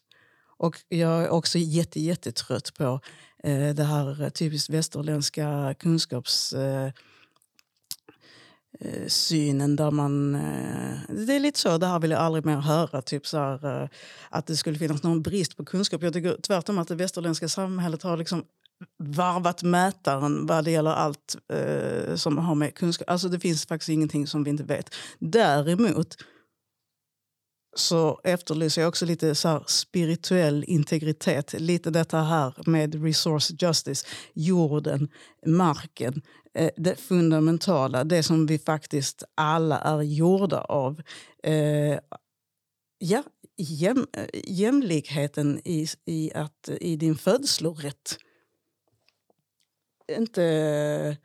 Och 0.58 0.76
jag 0.90 1.24
är 1.24 1.30
också 1.30 1.58
jätte, 1.58 2.00
jättetrött 2.00 2.74
på 2.78 3.00
eh, 3.44 3.76
det 3.76 3.84
här 3.84 4.30
typiskt 4.30 4.70
västerländska 4.70 5.76
kunskaps... 5.80 6.54
Eh, 6.54 6.92
Eh, 8.80 9.08
synen 9.08 9.76
där 9.76 9.92
man... 9.92 10.36
Eh, 10.36 10.98
det 11.10 11.36
är 11.36 11.40
lite 11.40 11.60
så, 11.60 11.78
det 11.78 11.88
här 11.88 12.00
vill 12.00 12.12
jag 12.12 12.20
aldrig 12.20 12.46
mer 12.46 12.58
höra. 12.58 13.02
Typ 13.02 13.28
så 13.28 13.38
här, 13.38 13.82
eh, 13.84 13.90
att 14.30 14.48
det 14.48 14.56
skulle 14.56 14.80
finnas 14.80 15.04
någon 15.04 15.22
brist 15.22 15.58
på 15.58 15.66
kunskap. 15.66 16.04
Jag 16.04 16.14
tycker 16.14 16.38
tvärtom 16.42 16.78
att 16.78 16.88
det 16.88 16.96
västerländska 16.96 17.48
samhället 17.48 18.04
har 18.04 18.18
liksom 18.18 18.44
varvat 19.00 19.64
mätaren 19.64 20.46
vad 20.46 20.66
det 20.66 20.72
gäller 20.72 20.92
allt 20.92 21.36
eh, 21.54 22.16
som 22.16 22.38
har 22.38 22.56
med 22.56 22.76
kunskap. 22.76 23.10
Alltså 23.10 23.30
det 23.30 23.40
finns 23.40 23.66
faktiskt 23.66 23.90
ingenting 23.90 24.28
som 24.28 24.44
vi 24.44 24.50
inte 24.50 24.64
vet. 24.64 24.96
Däremot 25.20 26.16
så 27.76 28.20
efterlyser 28.24 28.82
jag 28.82 28.90
också 28.90 29.06
lite 29.06 29.36
så 29.36 29.64
spirituell 29.68 30.64
integritet. 30.68 31.54
Lite 31.54 31.90
detta 31.90 32.22
här 32.22 32.54
med 32.66 33.04
resource 33.04 33.54
justice, 33.60 34.08
jorden, 34.34 35.10
marken, 35.46 36.22
eh, 36.54 36.72
det 36.78 36.96
fundamentala, 36.96 38.04
det 38.04 38.24
som 38.24 38.46
vi 38.46 38.60
faktiskt 38.60 39.24
alla 39.36 39.80
är 39.80 40.02
gjorda 40.02 40.62
av. 40.62 41.02
Eh, 41.44 42.00
ja, 42.98 43.24
jäm, 43.58 44.08
jämlikheten 44.34 45.62
i, 45.66 45.88
i, 46.06 46.32
att, 46.34 46.70
i 46.82 46.96
din 46.96 47.18
födslorätt. 47.18 48.18
Inte 50.18 51.18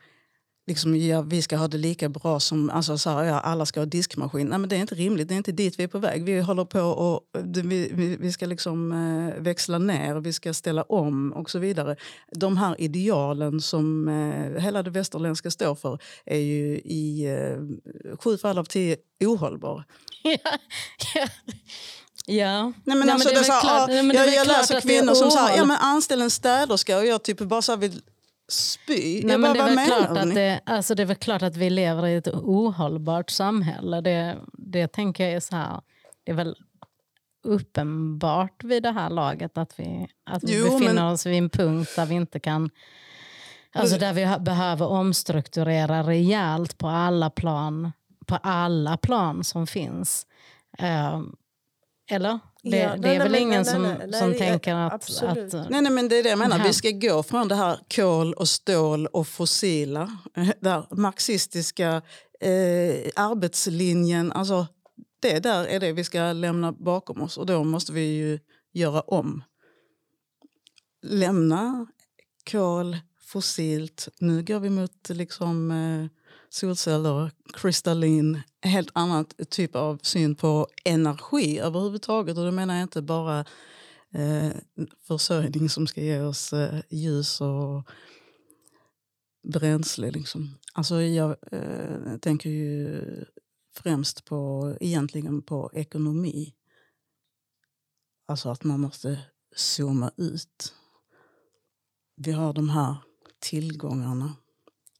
liksom, 0.71 0.95
ja, 0.95 1.21
vi 1.21 1.41
ska 1.41 1.57
ha 1.57 1.67
det 1.67 1.77
lika 1.77 2.09
bra 2.09 2.39
som 2.39 2.69
alltså, 2.69 2.97
så 2.97 3.09
här, 3.09 3.23
ja, 3.23 3.39
alla 3.39 3.65
ska 3.65 3.79
ha 3.79 3.85
diskmaskin. 3.85 4.47
Nej, 4.47 4.59
men 4.59 4.69
det 4.69 4.75
är 4.75 4.79
inte 4.79 4.95
rimligt, 4.95 5.27
det 5.27 5.33
är 5.33 5.37
inte 5.37 5.51
dit 5.51 5.79
vi 5.79 5.83
är 5.83 5.87
på 5.87 5.99
väg. 5.99 6.23
Vi 6.23 6.39
håller 6.39 6.65
på 6.65 6.81
och 6.81 7.19
vi, 7.43 7.91
vi, 7.93 8.15
vi 8.15 8.31
ska 8.31 8.45
liksom 8.45 8.91
eh, 8.91 9.41
växla 9.43 9.77
ner, 9.77 10.15
vi 10.15 10.33
ska 10.33 10.53
ställa 10.53 10.83
om 10.83 11.33
och 11.33 11.49
så 11.49 11.59
vidare. 11.59 11.95
De 12.31 12.57
här 12.57 12.75
idealen 12.81 13.61
som 13.61 14.07
eh, 14.07 14.61
hela 14.61 14.83
det 14.83 14.89
västerländska 14.89 15.51
står 15.51 15.75
för 15.75 15.99
är 16.25 16.39
ju 16.39 16.77
i 16.77 17.25
eh, 17.25 18.17
sju 18.17 18.37
fall 18.37 18.57
av 18.57 18.65
tio 18.65 18.97
ohållbar. 19.25 19.83
Ja. 22.25 22.63
Nej, 22.63 22.73
men 22.85 22.99
Nej, 22.99 23.09
alltså, 23.09 23.29
men 23.29 23.33
det 23.33 23.39
är 23.39 23.43
det, 23.43 23.45
så, 23.45 23.67
klart, 23.67 23.89
ja, 23.89 24.25
jag, 24.25 24.33
jag 24.33 24.47
läser 24.47 24.81
kvinnor 24.81 25.13
som 25.13 25.31
säger 25.31 25.57
ja, 25.57 25.77
anställ 25.77 26.21
en 26.21 26.29
städerska 26.29 26.97
och 26.97 27.05
jag 27.05 27.23
typ 27.23 27.39
bara 27.39 27.61
så 27.61 27.75
vill 27.75 28.01
spy. 28.51 29.23
Nej, 29.23 29.37
men 29.37 29.53
det, 29.53 29.59
är 29.59 29.85
klart 29.85 30.17
att 30.17 30.35
det, 30.35 30.61
alltså 30.65 30.95
det 30.95 31.01
är 31.01 31.05
väl 31.05 31.15
klart 31.15 31.41
att 31.41 31.57
vi 31.57 31.69
lever 31.69 32.07
i 32.07 32.15
ett 32.15 32.27
ohållbart 32.27 33.29
samhälle. 33.29 34.01
Det, 34.01 34.37
det 34.53 34.87
tänker 34.87 35.23
jag 35.23 35.33
är 35.33 35.39
så 35.39 35.55
här. 35.55 35.81
Det 36.23 36.31
är 36.31 36.35
väl 36.35 36.55
uppenbart 37.43 38.63
vid 38.63 38.83
det 38.83 38.91
här 38.91 39.09
laget 39.09 39.57
att 39.57 39.79
vi, 39.79 40.07
att 40.25 40.43
vi 40.43 40.57
jo, 40.57 40.63
befinner 40.63 40.93
men... 40.93 41.13
oss 41.13 41.25
vid 41.25 41.37
en 41.37 41.49
punkt 41.49 41.89
där 41.95 42.05
vi 42.05 42.15
inte 42.15 42.39
kan 42.39 42.69
Alltså 43.73 43.97
där 43.97 44.13
vi 44.13 44.43
behöver 44.43 44.87
omstrukturera 44.87 46.03
rejält 46.03 46.77
på 46.77 46.87
alla 46.87 47.29
plan, 47.29 47.91
på 48.25 48.35
alla 48.35 48.97
plan 48.97 49.43
som 49.43 49.67
finns. 49.67 50.25
Uh, 50.81 51.21
eller? 52.09 52.39
Det, 52.63 52.77
ja, 52.77 52.97
det 52.97 53.15
är 53.15 53.19
väl 53.19 53.31
nej, 53.31 53.41
ingen 53.41 53.61
nej, 53.61 53.65
som, 53.65 53.81
nej, 53.83 54.13
som 54.13 54.33
tänker 54.33 54.75
att, 54.75 55.23
att... 55.23 55.53
Nej, 55.69 55.81
nej, 55.81 55.91
men 55.91 56.07
det 56.07 56.19
är 56.19 56.23
det 56.23 56.29
jag 56.29 56.39
menar. 56.39 56.63
Vi 56.63 56.73
ska 56.73 56.89
gå 56.91 57.23
från 57.23 57.47
det 57.47 57.55
här 57.55 57.79
kol 57.95 58.33
och 58.33 58.47
stål 58.47 59.07
och 59.07 59.27
fossila, 59.27 60.17
där 60.59 60.95
marxistiska 60.95 62.01
eh, 62.39 63.11
arbetslinjen. 63.15 64.31
Alltså, 64.31 64.67
det 65.19 65.39
där 65.39 65.65
är 65.65 65.79
det 65.79 65.91
vi 65.91 66.03
ska 66.03 66.33
lämna 66.33 66.71
bakom 66.71 67.21
oss 67.21 67.37
och 67.37 67.45
då 67.45 67.63
måste 67.63 67.93
vi 67.93 68.01
ju 68.01 68.39
göra 68.73 69.01
om. 69.01 69.43
Lämna 71.03 71.87
kol, 72.51 72.97
fossilt. 73.21 74.07
Nu 74.19 74.43
går 74.43 74.59
vi 74.59 74.69
mot 74.69 75.09
liksom... 75.09 75.71
Eh, 75.71 76.21
solceller, 76.53 77.31
kristallin, 77.53 78.41
helt 78.61 78.89
annan 78.93 79.25
typ 79.25 79.75
av 79.75 79.99
syn 80.01 80.35
på 80.35 80.67
energi 80.85 81.59
överhuvudtaget. 81.59 82.37
Och 82.37 82.45
då 82.45 82.51
menar 82.51 82.73
jag 82.73 82.83
inte 82.83 83.01
bara 83.01 83.45
eh, 84.11 84.51
försörjning 85.07 85.69
som 85.69 85.87
ska 85.87 86.01
ge 86.01 86.21
oss 86.21 86.53
eh, 86.53 86.81
ljus 86.89 87.41
och 87.41 87.89
bränsle. 89.43 90.11
Liksom. 90.11 90.57
Alltså 90.73 91.01
jag 91.01 91.35
eh, 91.51 92.17
tänker 92.21 92.49
ju 92.49 93.01
främst 93.75 94.25
på, 94.25 94.73
egentligen 94.79 95.41
på 95.41 95.71
ekonomi. 95.73 96.53
Alltså 98.27 98.49
att 98.49 98.63
man 98.63 98.79
måste 98.79 99.19
zooma 99.55 100.11
ut. 100.17 100.73
Vi 102.15 102.31
har 102.31 102.53
de 102.53 102.69
här 102.69 102.95
tillgångarna 103.39 104.35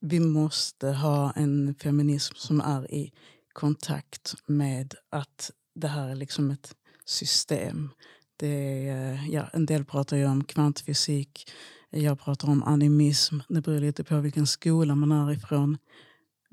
vi 0.02 0.20
måste 0.20 0.88
ha 0.88 1.32
en 1.32 1.76
feminism 1.76 2.36
som 2.36 2.62
är 2.62 2.92
i 2.92 3.14
kontakt 3.54 4.34
med 4.46 4.96
att 5.10 5.52
det 5.76 5.88
här 5.88 6.10
är 6.10 6.16
liksom 6.16 6.52
ett 6.52 6.76
system. 7.06 7.90
Det 8.38 8.88
är, 8.88 9.14
eh, 9.14 9.30
ja, 9.30 9.50
en 9.54 9.66
del 9.66 9.86
pratar 9.86 10.18
ju 10.18 10.26
om 10.26 10.44
kvantfysik, 10.44 11.52
jag 11.90 12.20
pratar 12.20 12.48
om 12.48 12.64
animism. 12.64 13.40
Det 13.50 13.62
beror 13.62 13.80
lite 13.80 14.04
på 14.04 14.20
vilken 14.20 14.48
skola 14.48 14.96
man 14.96 15.12
är 15.12 15.32
ifrån. 15.32 15.78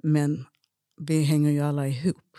Men 0.03 0.45
vi 1.01 1.23
hänger 1.23 1.51
ju 1.51 1.61
alla 1.61 1.89
ihop. 1.89 2.37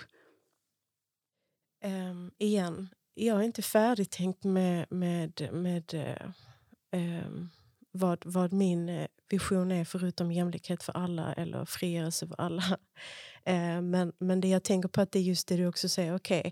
Um, 1.86 2.32
igen, 2.38 2.90
jag 3.14 3.40
är 3.40 3.44
inte 3.44 3.62
färdigtänkt 3.62 4.44
med, 4.44 4.86
med, 4.92 5.50
med 5.54 5.94
um, 6.92 7.50
vad, 7.92 8.26
vad 8.26 8.54
min 8.54 8.90
eh, 8.90 9.08
vision 9.30 9.72
är 9.72 9.86
förutom 9.86 10.32
jämlikhet 10.32 10.84
för 10.84 10.98
alla 10.98 11.34
eller 11.34 11.66
frigörelse 11.66 12.28
för 12.28 12.36
alla. 12.42 12.64
Eh, 13.46 13.82
men, 13.82 14.14
men 14.20 14.42
det 14.42 14.48
jag 14.48 14.64
tänker 14.64 14.90
på 14.90 15.02
att 15.02 15.12
det 15.12 15.20
är 15.20 15.24
just 15.24 15.48
det 15.48 15.56
du 15.56 15.68
också 15.68 15.90
säger. 15.90 16.16
Okej, 16.16 16.40
okay, 16.40 16.52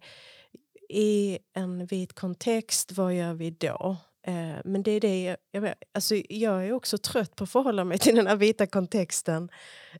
i 0.89 1.39
en 1.53 1.85
vit 1.85 2.13
kontext, 2.13 2.91
vad 2.91 3.15
gör 3.15 3.33
vi 3.33 3.49
då? 3.49 3.97
Eh, 4.27 4.55
men 4.65 4.83
det 4.83 4.91
är 4.91 4.99
det 4.99 5.23
jag, 5.23 5.37
jag, 5.51 5.73
alltså 5.93 6.15
jag 6.29 6.67
är 6.67 6.71
också 6.71 6.97
trött 6.97 7.35
på 7.35 7.43
att 7.43 7.49
förhålla 7.49 7.83
mig 7.83 7.97
till 7.97 8.15
den 8.15 8.27
här 8.27 8.35
vita 8.35 8.67
kontexten. 8.67 9.49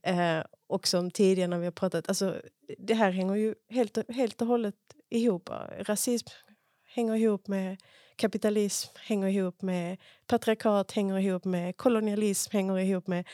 Eh, 0.04 0.40
och 0.68 0.88
som 0.88 1.12
tidigare 1.12 1.48
när 1.48 1.60
vi 1.60 1.66
har 1.66 1.72
pratat, 1.72 2.10
alltså, 2.10 2.42
det 2.78 2.94
här 2.94 3.12
hänger 3.12 3.36
ju 3.36 3.56
helt, 3.70 3.98
helt 4.10 4.42
och 4.42 4.48
hållet 4.48 4.76
ihop. 5.10 5.50
Rasism 5.80 6.28
hänger 6.86 7.16
ihop 7.16 7.48
med 7.48 7.78
kapitalism, 8.18 8.90
hänger 8.96 9.28
ihop 9.28 9.62
med 9.62 9.98
patriarkat, 10.28 10.92
hänger 10.92 11.20
ihop 11.20 11.46
med 11.46 11.78
kolonialism, 11.78 12.54
hänger 12.54 12.78
ihop 12.80 13.08
med 13.08 13.28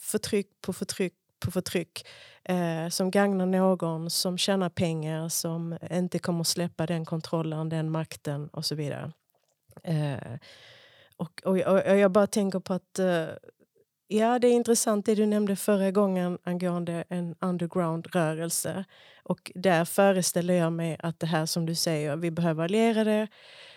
förtryck 0.00 0.48
på 0.60 0.72
förtryck 0.72 1.14
på 1.40 1.50
förtryck 1.50 2.06
eh, 2.44 2.88
som 2.88 3.10
gagnar 3.10 3.46
någon, 3.46 4.10
som 4.10 4.38
tjänar 4.38 4.68
pengar, 4.68 5.28
som 5.28 5.78
inte 5.90 6.18
kommer 6.18 6.44
släppa 6.44 6.86
den 6.86 7.04
kontrollen, 7.04 7.68
den 7.68 7.90
makten 7.90 8.48
och 8.48 8.64
så 8.64 8.74
vidare. 8.74 9.12
Eh, 9.84 10.38
och, 11.16 11.42
och, 11.44 11.58
och, 11.58 11.98
jag 11.98 12.10
bara 12.12 12.26
tänker 12.26 12.60
på 12.60 12.74
att 12.74 12.98
eh, 12.98 13.26
Ja, 14.12 14.38
det 14.38 14.48
är 14.48 14.52
intressant 14.52 15.06
det 15.06 15.14
du 15.14 15.26
nämnde 15.26 15.56
förra 15.56 15.90
gången 15.90 16.38
angående 16.44 17.04
en 17.08 17.34
underground-rörelse. 17.40 18.84
Och 19.22 19.52
där 19.54 19.84
föreställer 19.84 20.54
jag 20.54 20.72
mig 20.72 20.96
att 20.98 21.20
det 21.20 21.26
här 21.26 21.46
som 21.46 21.66
du 21.66 21.74
säger, 21.74 22.16
vi 22.16 22.30
behöver 22.30 22.64
allierade 22.64 23.28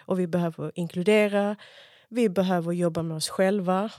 och 0.05 0.19
vi 0.19 0.27
behöver 0.27 0.71
inkludera. 0.75 1.55
Vi 2.09 2.29
behöver 2.29 2.71
jobba 2.71 3.03
med 3.03 3.17
oss 3.17 3.29
själva. 3.29 3.91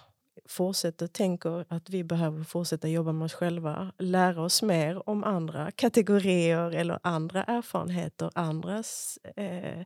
Fortsätter 0.49 1.07
tänker 1.07 1.65
att 1.69 1.91
vi 1.91 2.05
behöver 2.05 2.45
fortsätta 2.45 2.89
jobba 2.89 3.13
med 3.13 3.27
oss 3.27 3.35
själva. 3.35 3.93
Lära 3.99 4.43
oss 4.43 4.63
mer 4.63 5.09
om 5.09 5.25
andra 5.25 5.71
kategorier 5.71 6.71
eller 6.71 6.99
andra 7.03 7.45
erfarenheter, 7.45 8.31
andras 8.35 9.19
eh, 9.37 9.81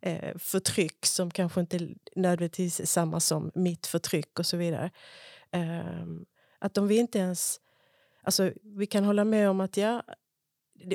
eh, 0.00 0.36
förtryck 0.38 1.06
som 1.06 1.30
kanske 1.30 1.60
inte 1.60 1.88
nödvändigtvis 2.16 2.80
är 2.80 2.86
samma 2.86 3.20
som 3.20 3.50
mitt 3.54 3.86
förtryck 3.86 4.38
och 4.38 4.46
så 4.46 4.56
vidare. 4.56 4.90
Ehm, 5.52 6.24
att 6.58 6.78
om 6.78 6.88
vi 6.88 6.98
inte 6.98 7.18
ens... 7.18 7.60
Alltså, 8.22 8.52
vi 8.62 8.86
kan 8.86 9.04
hålla 9.04 9.24
med 9.24 9.50
om 9.50 9.60
att 9.60 9.76
ja, 9.76 10.02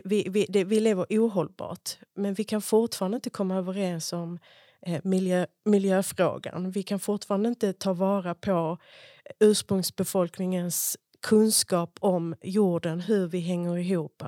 vi, 0.03 0.27
vi, 0.29 0.45
det, 0.49 0.63
vi 0.63 0.79
lever 0.79 1.05
ohållbart 1.09 1.97
men 2.15 2.33
vi 2.33 2.43
kan 2.43 2.61
fortfarande 2.61 3.15
inte 3.15 3.29
komma 3.29 3.55
överens 3.55 4.13
om 4.13 4.39
eh, 4.81 5.01
miljö, 5.03 5.45
miljöfrågan. 5.65 6.71
Vi 6.71 6.83
kan 6.83 6.99
fortfarande 6.99 7.49
inte 7.49 7.73
ta 7.73 7.93
vara 7.93 8.35
på 8.35 8.77
eh, 9.25 9.47
ursprungsbefolkningens 9.47 10.97
kunskap 11.21 11.97
om 11.99 12.35
jorden, 12.41 12.99
hur 12.99 13.27
vi 13.27 13.39
hänger 13.39 13.77
ihop. 13.77 14.23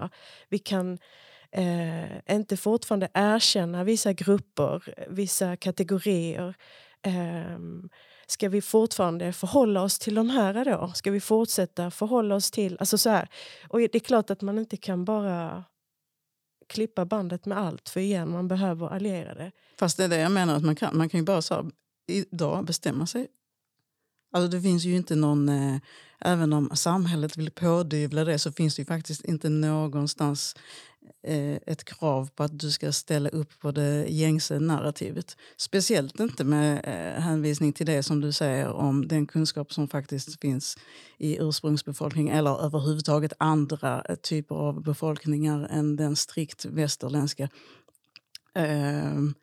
Vi 0.49 0.59
kan 0.59 0.97
eh, 1.51 2.35
inte 2.35 2.57
fortfarande 2.57 3.09
erkänna 3.13 3.83
vissa 3.83 4.13
grupper, 4.13 5.05
vissa 5.09 5.55
kategorier. 5.55 6.55
Eh, 7.01 7.59
Ska 8.31 8.49
vi 8.49 8.61
fortfarande 8.61 9.33
förhålla 9.33 9.81
oss 9.81 9.99
till 9.99 10.15
de 10.15 10.29
här 10.29 10.65
då? 10.65 10.91
Ska 10.95 11.11
vi 11.11 11.19
fortsätta 11.19 11.91
förhålla 11.91 12.35
oss 12.35 12.51
till... 12.51 12.77
Alltså 12.79 12.97
så 12.97 13.09
här. 13.09 13.29
Och 13.69 13.79
det 13.79 13.95
är 13.95 13.99
klart 13.99 14.29
att 14.29 14.41
man 14.41 14.59
inte 14.59 14.77
kan 14.77 15.05
bara 15.05 15.63
klippa 16.67 17.05
bandet 17.05 17.45
med 17.45 17.57
allt 17.57 17.89
för 17.89 17.99
igen, 17.99 18.31
man 18.31 18.47
behöver 18.47 18.87
allierade. 18.87 19.51
Fast 19.79 19.97
det 19.97 20.03
är 20.03 20.09
det 20.09 20.19
jag 20.19 20.31
menar 20.31 20.55
att 20.55 20.63
man 20.63 20.75
kan. 20.75 20.97
Man 20.97 21.09
kan 21.09 21.19
ju 21.19 21.25
bara 21.25 21.41
så 21.41 21.53
här, 21.53 21.65
idag 22.07 22.65
bestämma 22.65 23.07
sig. 23.07 23.27
Alltså 24.31 24.47
det 24.47 24.61
finns 24.61 24.83
ju 24.83 24.95
inte 24.95 25.15
någon... 25.15 25.49
Eh, 25.49 25.77
även 26.21 26.53
om 26.53 26.69
samhället 26.73 27.37
vill 27.37 27.51
pådyvla 27.51 28.23
det 28.23 28.39
så 28.39 28.51
finns 28.51 28.75
det 28.75 28.81
ju 28.81 28.85
faktiskt 28.85 29.25
inte 29.25 29.49
någonstans 29.49 30.55
Eh, 31.23 31.57
ett 31.65 31.83
krav 31.83 32.29
på 32.35 32.43
att 32.43 32.59
du 32.59 32.71
ska 32.71 32.91
ställa 32.91 33.29
upp 33.29 33.59
på 33.59 33.71
det 33.71 34.05
gängse 34.09 34.59
narrativet. 34.59 35.37
Speciellt 35.57 36.19
inte 36.19 36.43
med 36.43 36.81
eh, 36.83 37.21
hänvisning 37.21 37.73
till 37.73 37.85
det 37.85 38.03
som 38.03 38.21
du 38.21 38.31
säger 38.31 38.69
om 38.69 39.07
den 39.07 39.27
kunskap 39.27 39.73
som 39.73 39.87
faktiskt 39.87 40.41
finns 40.41 40.77
i 41.17 41.37
ursprungsbefolkningen 41.39 42.35
eller 42.35 42.65
överhuvudtaget 42.65 43.33
andra 43.37 44.01
eh, 44.09 44.15
typer 44.15 44.55
av 44.55 44.83
befolkningar 44.83 45.67
än 45.71 45.95
den 45.95 46.15
strikt 46.15 46.65
västerländska. 46.65 47.49
Ehm, 48.55 49.33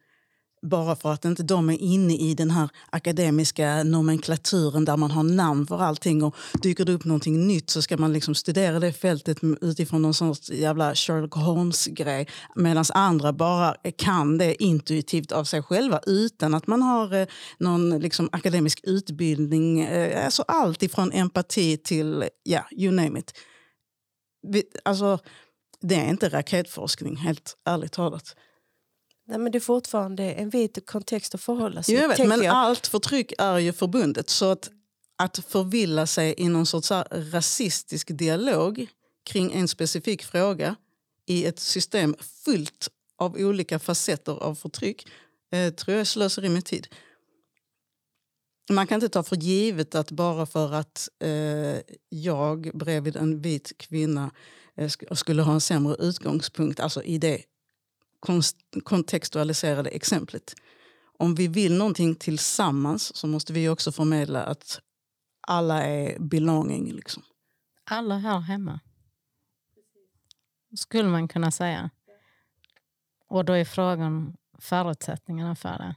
bara 0.67 0.97
för 0.97 1.13
att 1.13 1.25
inte 1.25 1.43
de 1.43 1.71
är 1.71 1.83
inne 1.83 2.17
i 2.17 2.35
den 2.35 2.51
här 2.51 2.69
akademiska 2.91 3.83
nomenklaturen 3.83 4.85
där 4.85 4.97
man 4.97 5.11
har 5.11 5.23
namn 5.23 5.67
för 5.67 5.83
allting 5.83 6.23
och 6.23 6.37
dyker 6.63 6.85
det 6.85 6.93
upp 6.93 7.05
någonting 7.05 7.47
nytt 7.47 7.71
så 7.71 7.83
ska 7.83 7.97
man 7.97 8.13
liksom 8.13 8.35
studera 8.35 8.81
det 8.81 8.93
fältet 8.93 9.39
utifrån 9.61 10.03
någon 10.03 10.15
sorts 10.15 10.51
jävla 10.51 10.95
Sherlock 10.95 11.35
Holmes-grej 11.35 12.29
medan 12.55 12.85
andra 12.95 13.33
bara 13.33 13.75
kan 13.97 14.39
det 14.39 14.63
intuitivt 14.63 15.33
av 15.33 15.45
sig 15.45 15.63
själva 15.63 16.01
utan 16.07 16.55
att 16.55 16.67
man 16.67 16.83
har 16.83 17.15
eh, 17.15 17.27
någon 17.59 17.99
liksom 17.99 18.29
akademisk 18.33 18.81
utbildning. 18.83 19.81
Eh, 19.81 20.25
alltså 20.25 20.45
allt 20.49 20.83
ifrån 20.83 21.13
empati 21.13 21.77
till, 21.77 22.25
ja, 22.43 22.69
you 22.71 22.93
name 22.93 23.19
it. 23.19 23.33
Alltså, 24.85 25.19
det 25.81 25.95
är 25.95 26.09
inte 26.09 26.29
raketforskning, 26.29 27.17
helt 27.17 27.57
ärligt 27.65 27.93
talat. 27.93 28.37
Nej, 29.29 29.39
men 29.39 29.53
det 29.53 29.59
är 29.59 29.61
fortfarande 29.61 30.33
en 30.33 30.51
vit 30.51 30.87
kontext 30.87 31.35
att 31.35 31.41
förhålla 31.41 31.83
sig 31.83 32.17
till. 32.17 32.29
Men 32.29 32.43
jag. 32.43 32.55
allt 32.55 32.87
förtryck 32.87 33.33
är 33.39 33.59
ju 33.59 33.73
förbundet. 33.73 34.31
Så 34.31 34.51
att, 34.51 34.71
att 35.19 35.39
förvilla 35.49 36.07
sig 36.07 36.35
i 36.39 36.49
någon 36.49 36.67
sorts 36.67 36.91
rasistisk 37.11 38.09
dialog 38.19 38.87
kring 39.25 39.53
en 39.53 39.69
specifik 39.69 40.25
fråga 40.25 40.77
i 41.27 41.47
ett 41.47 41.59
system 41.59 42.17
fullt 42.45 42.89
av 43.19 43.37
olika 43.37 43.79
facetter 43.79 44.33
av 44.33 44.55
förtryck 44.55 45.09
eh, 45.53 45.75
tror 45.75 45.93
jag 45.93 46.01
är 46.01 46.05
slöseri 46.05 46.49
med 46.49 46.65
tid. 46.65 46.89
Man 48.71 48.87
kan 48.87 48.95
inte 48.97 49.09
ta 49.09 49.23
för 49.23 49.37
givet 49.37 49.95
att 49.95 50.11
bara 50.11 50.47
för 50.47 50.73
att 50.73 51.09
eh, 51.19 51.81
jag 52.09 52.71
bredvid 52.75 53.17
en 53.17 53.41
vit 53.41 53.79
kvinna 53.79 54.31
eh, 54.77 54.91
skulle 55.15 55.43
ha 55.43 55.53
en 55.53 55.61
sämre 55.61 55.97
utgångspunkt, 55.99 56.81
alltså 56.81 57.03
i 57.03 57.19
det 57.19 57.43
kontextualiserade 58.85 59.91
exemplet. 59.91 60.55
Om 61.19 61.35
vi 61.35 61.49
vill 61.49 61.79
någonting 61.79 62.15
tillsammans 62.15 63.17
så 63.17 63.27
måste 63.27 63.53
vi 63.53 63.69
också 63.69 63.93
förmedla 63.93 64.45
att 64.45 64.81
alla 65.49 65.83
är 65.83 66.19
belonging. 66.19 66.93
Liksom. 66.93 67.23
Alla 67.85 68.19
här 68.19 68.41
hemma. 68.41 68.81
Skulle 70.77 71.09
man 71.09 71.29
kunna 71.29 71.51
säga. 71.51 71.91
Och 73.29 73.45
då 73.45 73.53
är 73.53 73.65
frågan 73.65 74.37
förutsättningarna 74.59 75.57
för 75.57 75.79
det. 75.79 75.95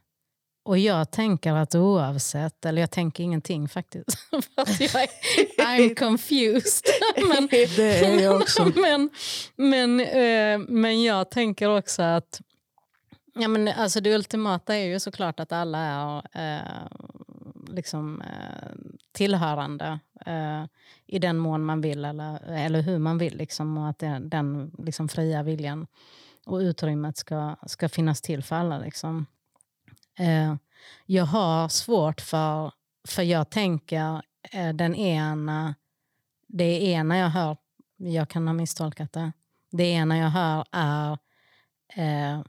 Och 0.69 0.77
jag 0.77 1.11
tänker 1.11 1.53
att 1.53 1.75
oavsett, 1.75 2.65
eller 2.65 2.81
jag 2.81 2.91
tänker 2.91 3.23
ingenting 3.23 3.69
faktiskt. 3.69 4.19
för 4.29 4.61
att 4.61 4.79
jag 4.79 5.03
är, 5.03 5.09
I'm 5.57 5.95
confused. 5.99 6.85
men, 7.29 7.47
det 7.47 7.79
är 8.05 8.19
jag 8.19 8.41
också. 8.41 8.71
men, 8.75 9.09
men, 9.55 9.99
eh, 9.99 10.59
men 10.67 11.03
jag 11.03 11.31
tänker 11.31 11.77
också 11.77 12.01
att 12.01 12.41
ja, 13.33 13.47
men, 13.47 13.67
alltså 13.67 14.01
det 14.01 14.15
ultimata 14.15 14.75
är 14.75 14.85
ju 14.85 14.99
såklart 14.99 15.39
att 15.39 15.51
alla 15.51 15.77
är 15.77 16.21
eh, 16.33 16.87
liksom, 17.67 18.21
eh, 18.21 18.69
tillhörande 19.11 19.99
eh, 20.25 20.63
i 21.07 21.19
den 21.19 21.37
mån 21.37 21.65
man 21.65 21.81
vill 21.81 22.05
eller, 22.05 22.51
eller 22.51 22.81
hur 22.81 22.99
man 22.99 23.17
vill. 23.17 23.37
Liksom, 23.37 23.77
och 23.77 23.89
att 23.89 23.99
det, 23.99 24.19
den 24.23 24.71
liksom, 24.77 25.09
fria 25.09 25.43
viljan 25.43 25.87
och 26.45 26.57
utrymmet 26.57 27.17
ska, 27.17 27.55
ska 27.67 27.89
finnas 27.89 28.21
till 28.21 28.43
för 28.43 28.55
alla. 28.55 28.79
Liksom. 28.79 29.25
Eh, 30.19 30.55
jag 31.05 31.25
har 31.25 31.69
svårt 31.69 32.21
för, 32.21 32.73
för 33.07 33.23
jag 33.23 33.49
tänker 33.49 34.21
eh, 34.51 34.73
den 34.73 34.95
ena, 34.95 35.75
det 36.47 36.83
ena 36.83 37.17
jag 37.17 37.29
hör, 37.29 37.57
jag 37.97 38.29
kan 38.29 38.47
ha 38.47 38.53
misstolkat 38.53 39.13
det, 39.13 39.31
det 39.71 39.83
ena 39.83 40.17
jag 40.17 40.29
hör 40.29 40.65
är 40.71 41.17
eh, 41.95 42.41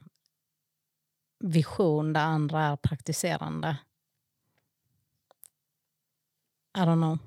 vision, 1.39 2.13
det 2.13 2.21
andra 2.21 2.63
är 2.63 2.75
praktiserande. 2.75 3.77
I 6.77 6.79
don't 6.79 6.95
know. 6.95 7.17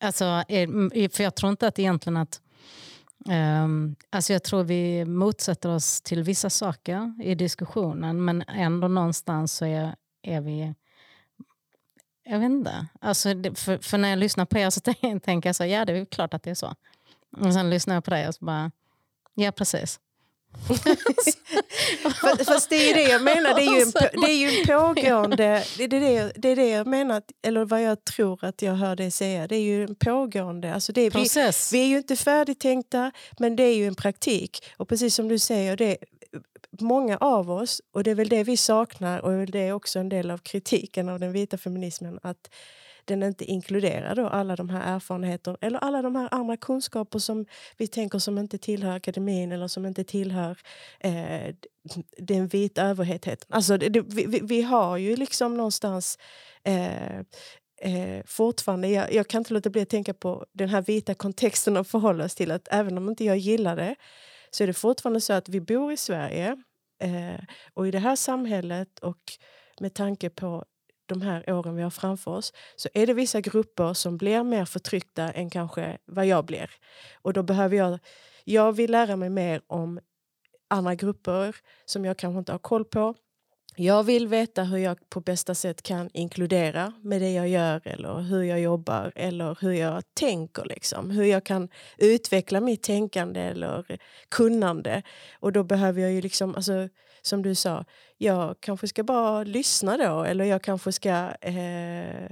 Alltså, 0.00 0.24
eh, 0.48 0.68
för 1.08 1.22
jag 1.22 1.34
tror 1.34 1.50
inte 1.50 1.66
att 1.68 1.78
egentligen 1.78 2.16
att 2.16 2.40
Um, 3.26 3.96
alltså 4.10 4.32
jag 4.32 4.42
tror 4.42 4.64
vi 4.64 5.04
motsätter 5.04 5.68
oss 5.68 6.00
till 6.00 6.22
vissa 6.22 6.50
saker 6.50 7.14
i 7.22 7.34
diskussionen 7.34 8.24
men 8.24 8.42
ändå 8.48 8.88
någonstans 8.88 9.52
så 9.52 9.64
är, 9.64 9.94
är 10.22 10.40
vi... 10.40 10.74
Jag 12.24 12.38
vet 12.38 12.50
inte. 12.50 12.86
Alltså, 13.00 13.28
för, 13.54 13.78
för, 13.78 13.98
när 13.98 14.08
jag 14.08 14.18
lyssnar 14.18 14.44
på 14.44 14.58
er 14.58 14.70
så 14.70 14.80
tänker 15.20 15.48
jag 15.48 15.56
så 15.56 15.64
ja 15.64 15.84
det 15.84 15.92
är 15.92 16.04
klart 16.04 16.34
att 16.34 16.42
det 16.42 16.50
är 16.50 16.54
så. 16.54 16.74
Och 17.36 17.52
sen 17.52 17.70
lyssnar 17.70 17.94
jag 17.94 18.04
på 18.04 18.10
dig 18.10 18.28
och 18.28 18.34
så 18.34 18.44
bara, 18.44 18.70
ja 19.34 19.52
precis. 19.52 20.00
Fast 22.46 22.70
det 22.70 22.76
är 22.76 22.88
ju 22.88 22.94
det 22.94 23.10
jag 23.10 23.22
menar, 23.22 23.54
det 23.54 23.62
är 23.62 23.76
ju 23.76 23.82
en, 23.82 23.92
det 24.20 24.30
är 24.30 24.36
ju 24.36 24.58
en 24.58 24.66
pågående... 24.66 25.64
Det 25.78 25.84
är 25.84 25.88
det, 25.88 26.32
det 26.34 26.48
är 26.48 26.56
det 26.56 26.68
jag 26.68 26.86
menar, 26.86 27.22
eller 27.42 27.64
vad 27.64 27.82
jag 27.82 28.04
tror 28.04 28.44
att 28.44 28.62
jag 28.62 28.74
hör 28.74 28.96
dig 28.96 29.10
säga. 29.10 29.46
Det 29.46 29.56
är 29.56 29.60
ju 29.60 29.84
en 29.84 29.94
pågående... 29.94 30.74
Alltså 30.74 30.92
det 30.92 31.00
är. 31.00 31.10
Vi, 31.10 31.50
vi 31.72 31.84
är 31.84 31.88
ju 31.88 31.96
inte 31.96 32.16
färdigtänkta, 32.16 33.12
men 33.38 33.56
det 33.56 33.62
är 33.62 33.74
ju 33.74 33.86
en 33.86 33.94
praktik. 33.94 34.64
Och 34.76 34.88
precis 34.88 35.14
som 35.14 35.28
du 35.28 35.38
säger, 35.38 35.76
det, 35.76 35.96
många 36.80 37.16
av 37.16 37.50
oss, 37.50 37.80
och 37.92 38.04
det 38.04 38.10
är 38.10 38.14
väl 38.14 38.28
det 38.28 38.44
vi 38.44 38.56
saknar 38.56 39.18
och 39.18 39.46
det 39.46 39.58
är 39.58 39.72
också 39.72 39.98
en 39.98 40.08
del 40.08 40.30
av 40.30 40.38
kritiken 40.38 41.08
av 41.08 41.20
den 41.20 41.32
vita 41.32 41.58
feminismen, 41.58 42.18
att 42.22 42.48
den 43.04 43.22
inte 43.22 43.44
inkluderar 43.44 44.14
då 44.14 44.28
alla 44.28 44.56
de 44.56 44.68
här 44.68 44.96
erfarenheterna 44.96 45.58
eller 45.60 45.78
alla 45.78 46.02
de 46.02 46.16
här 46.16 46.28
andra 46.30 46.56
kunskaper 46.56 47.18
som 47.18 47.46
vi 47.76 47.86
tänker 47.86 48.18
som 48.18 48.38
inte 48.38 48.58
tillhör 48.58 48.96
akademin 48.96 49.52
eller 49.52 49.68
som 49.68 49.86
inte 49.86 50.04
tillhör 50.04 50.58
eh, 51.00 51.54
den 52.18 52.48
vita 52.48 52.82
överheten. 52.82 53.36
Alltså, 53.48 53.76
det, 53.76 53.88
det, 53.88 54.00
vi, 54.00 54.40
vi, 54.42 54.62
har 54.62 54.96
ju 54.96 55.16
liksom 55.16 55.56
någonstans 55.56 56.18
eh, 56.64 57.18
eh, 57.82 58.22
fortfarande, 58.26 58.88
jag, 58.88 59.12
jag, 59.14 59.28
kan 59.28 59.40
inte 59.40 59.54
låta 59.54 59.70
bli 59.70 59.82
att 59.82 59.88
tänka 59.88 60.14
på 60.14 60.46
den 60.52 60.68
här 60.68 60.82
vita 60.82 61.14
kontexten 61.14 61.76
och 61.76 61.86
förhålla 61.86 62.24
oss 62.24 62.34
till 62.34 62.50
att 62.50 62.68
även 62.70 62.98
om 62.98 63.08
inte 63.08 63.24
jag 63.24 63.36
gillar 63.36 63.76
det 63.76 63.94
så 64.50 64.62
är 64.62 64.66
det 64.66 64.72
fortfarande 64.72 65.20
så 65.20 65.32
att 65.32 65.48
vi 65.48 65.60
bor 65.60 65.92
i 65.92 65.96
Sverige 65.96 66.56
eh, 67.02 67.44
och 67.74 67.88
i 67.88 67.90
det 67.90 67.98
här 67.98 68.16
samhället 68.16 68.98
och 68.98 69.18
med 69.80 69.94
tanke 69.94 70.30
på 70.30 70.64
de 71.12 71.22
här 71.22 71.52
åren 71.52 71.76
vi 71.76 71.82
har 71.82 71.90
framför 71.90 72.30
oss 72.30 72.52
så 72.76 72.88
är 72.94 73.06
det 73.06 73.14
vissa 73.14 73.40
grupper 73.40 73.94
som 73.94 74.16
blir 74.16 74.42
mer 74.42 74.64
förtryckta 74.64 75.30
än 75.30 75.50
kanske 75.50 75.98
vad 76.04 76.26
jag 76.26 76.44
blir. 76.44 76.70
Och 77.22 77.32
då 77.32 77.42
behöver 77.42 77.76
jag... 77.76 77.98
Jag 78.44 78.72
vill 78.72 78.90
lära 78.90 79.16
mig 79.16 79.30
mer 79.30 79.62
om 79.66 80.00
andra 80.68 80.94
grupper 80.94 81.56
som 81.84 82.04
jag 82.04 82.16
kanske 82.16 82.38
inte 82.38 82.52
har 82.52 82.58
koll 82.58 82.84
på. 82.84 83.14
Jag 83.76 84.02
vill 84.02 84.28
veta 84.28 84.64
hur 84.64 84.78
jag 84.78 85.10
på 85.10 85.20
bästa 85.20 85.54
sätt 85.54 85.82
kan 85.82 86.10
inkludera 86.12 86.92
med 87.02 87.20
det 87.20 87.32
jag 87.32 87.48
gör 87.48 87.80
eller 87.84 88.20
hur 88.20 88.42
jag 88.42 88.60
jobbar 88.60 89.12
eller 89.16 89.58
hur 89.60 89.72
jag 89.72 90.14
tänker. 90.14 90.64
Liksom. 90.64 91.10
Hur 91.10 91.24
jag 91.24 91.44
kan 91.44 91.68
utveckla 91.98 92.60
mitt 92.60 92.82
tänkande 92.82 93.40
eller 93.40 93.98
kunnande. 94.28 95.02
Och 95.40 95.52
då 95.52 95.64
behöver 95.64 96.02
jag 96.02 96.12
ju 96.12 96.20
liksom, 96.20 96.54
alltså, 96.54 96.88
som 97.22 97.42
du 97.42 97.54
sa, 97.54 97.84
jag 98.18 98.56
kanske 98.60 98.88
ska 98.88 99.04
bara 99.04 99.44
lyssna 99.44 99.96
då 99.96 100.22
eller 100.22 100.44
jag 100.44 100.62
kanske 100.62 100.92
ska, 100.92 101.32
eh, 101.40 102.30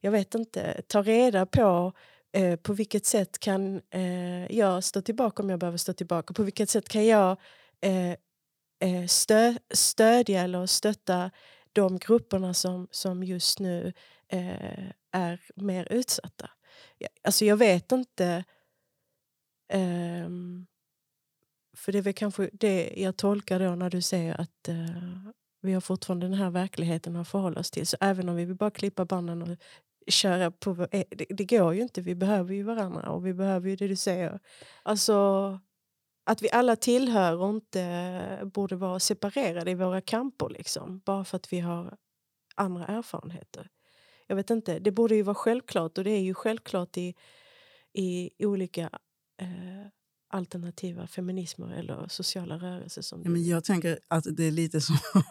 jag 0.00 0.10
vet 0.10 0.34
inte, 0.34 0.82
ta 0.88 1.02
reda 1.02 1.46
på 1.46 1.92
eh, 2.32 2.56
på 2.56 2.72
vilket 2.72 3.06
sätt 3.06 3.38
kan 3.38 3.80
eh, 3.90 4.56
jag 4.56 4.84
stå 4.84 5.02
tillbaka 5.02 5.42
om 5.42 5.50
jag 5.50 5.58
behöver 5.58 5.78
stå 5.78 5.92
tillbaka? 5.92 6.34
På 6.34 6.42
vilket 6.42 6.70
sätt 6.70 6.88
kan 6.88 7.06
jag 7.06 7.36
eh, 7.80 8.10
eh 8.80 9.06
stö, 9.06 9.54
stödja 9.70 10.42
eller 10.42 10.66
stötta 10.66 11.30
de 11.72 11.98
grupperna 11.98 12.54
som, 12.54 12.88
som 12.90 13.22
just 13.22 13.60
nu 13.60 13.92
eh, 14.28 14.90
är 15.12 15.40
mer 15.54 15.92
utsatta. 15.92 16.50
Alltså 17.24 17.44
jag 17.44 17.56
vet 17.56 17.92
inte... 17.92 18.44
Um, 19.74 20.66
för 21.76 21.92
det 21.92 21.98
är 21.98 22.02
väl 22.02 22.12
kanske 22.12 22.50
det 22.52 22.92
jag 22.96 23.16
tolkar 23.16 23.60
då 23.60 23.74
när 23.74 23.90
du 23.90 24.02
säger 24.02 24.40
att 24.40 24.68
eh, 24.68 25.32
vi 25.62 25.72
har 25.72 25.80
fortfarande 25.80 26.26
den 26.26 26.34
här 26.34 26.50
verkligheten 26.50 27.16
att 27.16 27.28
förhålla 27.28 27.60
oss 27.60 27.70
till. 27.70 27.86
Så 27.86 27.96
även 28.00 28.28
om 28.28 28.36
vi 28.36 28.44
vill 28.44 28.56
bara 28.56 28.70
klippa 28.70 29.04
banden 29.04 29.42
och 29.42 29.48
köra 30.06 30.50
på... 30.50 30.86
E-, 30.90 31.04
det, 31.10 31.26
det 31.28 31.44
går 31.44 31.74
ju 31.74 31.82
inte. 31.82 32.00
Vi 32.00 32.14
behöver 32.14 32.54
ju 32.54 32.62
varandra 32.62 33.10
och 33.10 33.26
vi 33.26 33.34
behöver 33.34 33.68
ju 33.68 33.76
det 33.76 33.88
du 33.88 33.96
säger. 33.96 34.40
Alltså 34.82 35.58
att 36.24 36.42
vi 36.42 36.50
alla 36.50 36.76
tillhör 36.76 37.36
och 37.36 37.48
inte 37.48 38.50
borde 38.54 38.76
vara 38.76 39.00
separerade 39.00 39.70
i 39.70 39.74
våra 39.74 40.00
kamper 40.00 40.48
liksom, 40.48 41.00
bara 41.04 41.24
för 41.24 41.36
att 41.36 41.52
vi 41.52 41.60
har 41.60 41.96
andra 42.54 42.86
erfarenheter. 42.86 43.68
Jag 44.26 44.36
vet 44.36 44.50
inte, 44.50 44.78
det 44.78 44.90
borde 44.90 45.14
ju 45.14 45.22
vara 45.22 45.34
självklart 45.34 45.98
och 45.98 46.04
det 46.04 46.10
är 46.10 46.20
ju 46.20 46.34
självklart 46.34 46.96
i, 46.96 47.14
i 47.92 48.30
olika 48.46 48.90
eh, 49.40 49.86
alternativa 50.32 51.06
feminismer 51.06 51.72
eller 51.72 52.08
sociala 52.08 52.56
rörelser. 52.56 53.02
Som 53.02 53.22
ja, 53.24 53.30
men 53.30 53.44
jag 53.44 53.64
tänker 53.64 53.98
att 54.08 54.26
det 54.36 54.44
är 54.44 54.50
lite 54.50 54.80
som 54.80 54.96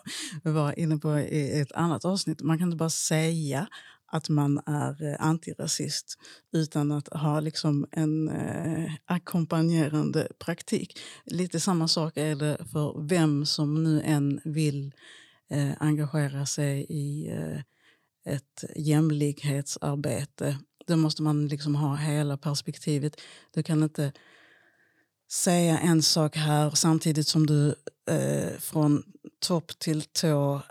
vi 0.44 0.52
var 0.52 0.80
inne 0.80 0.98
på 0.98 1.20
i 1.20 1.60
ett 1.60 1.72
annat 1.72 2.06
avsnitt. 2.06 2.42
Man 2.42 2.58
kan 2.58 2.68
inte 2.68 2.78
bara 2.78 2.90
säga 2.90 3.68
att 4.12 4.30
man 4.30 4.62
är 4.66 5.04
eh, 5.04 5.16
antirasist 5.20 6.18
utan 6.52 6.92
att 6.92 7.08
ha 7.08 7.40
liksom 7.40 7.88
en 7.92 8.30
eh, 8.30 8.92
ackompanjerande 9.06 10.28
praktik. 10.40 11.00
Lite 11.26 11.60
samma 11.60 11.88
sak 11.88 12.18
är 12.18 12.36
det 12.36 12.58
för 12.72 13.08
vem 13.08 13.46
som 13.46 13.84
nu 13.84 14.02
än 14.02 14.42
vill 14.44 14.94
eh, 15.50 15.72
engagera 15.80 16.46
sig 16.46 16.86
i 16.90 17.30
eh, 17.32 17.60
ett 18.34 18.64
jämlikhetsarbete. 18.76 20.58
Då 20.88 20.96
måste 20.96 21.24
man 21.24 21.48
liksom 21.48 21.76
ha 21.76 21.96
hela 21.96 22.38
perspektivet. 22.38 23.22
Du 23.52 23.64
kan 23.64 23.84
inte 23.84 24.12
säga 25.32 25.80
en 25.80 26.02
sak 26.02 26.36
här 26.36 26.70
samtidigt 26.70 27.28
som 27.28 27.48
du 27.48 27.76
eh, 28.10 28.60
från 28.60 29.04
topp 29.40 29.80
till 29.80 30.02
tå 30.02 30.62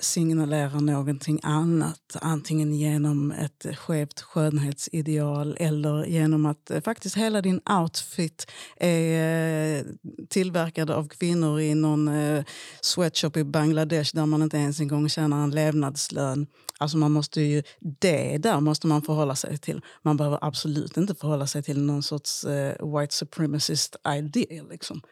signalerar 0.00 0.80
någonting 0.80 1.40
annat. 1.42 2.16
Antingen 2.20 2.74
genom 2.74 3.32
ett 3.32 3.66
skevt 3.78 4.20
skönhetsideal 4.20 5.56
eller 5.60 6.04
genom 6.04 6.46
att 6.46 6.70
eh, 6.70 6.80
faktiskt 6.80 7.16
hela 7.16 7.42
din 7.42 7.60
outfit 7.80 8.50
är 8.76 9.78
eh, 9.78 9.84
tillverkad 10.28 10.90
av 10.90 11.08
kvinnor 11.08 11.60
i 11.60 11.74
någon 11.74 12.08
eh, 12.08 12.44
sweatshop 12.80 13.36
i 13.36 13.44
Bangladesh 13.44 14.14
där 14.14 14.26
man 14.26 14.42
inte 14.42 14.56
ens 14.56 14.80
en 14.80 14.88
gång 14.88 15.08
tjänar 15.08 15.44
en 15.44 15.50
levnadslön. 15.50 16.46
Alltså 16.78 16.96
man 16.96 17.12
måste 17.12 17.40
ju, 17.40 17.62
det 17.80 18.38
där 18.38 18.60
måste 18.60 18.86
man 18.86 19.02
förhålla 19.02 19.36
sig 19.36 19.58
till. 19.58 19.80
Man 20.02 20.16
behöver 20.16 20.38
absolut 20.42 20.96
inte 20.96 21.14
förhålla 21.14 21.46
sig 21.46 21.62
till 21.62 21.82
någon 21.82 22.02
sorts 22.02 22.44
white 22.80 23.14
supremacist 23.14 23.96
idea. 24.08 24.62
Liksom. 24.62 25.02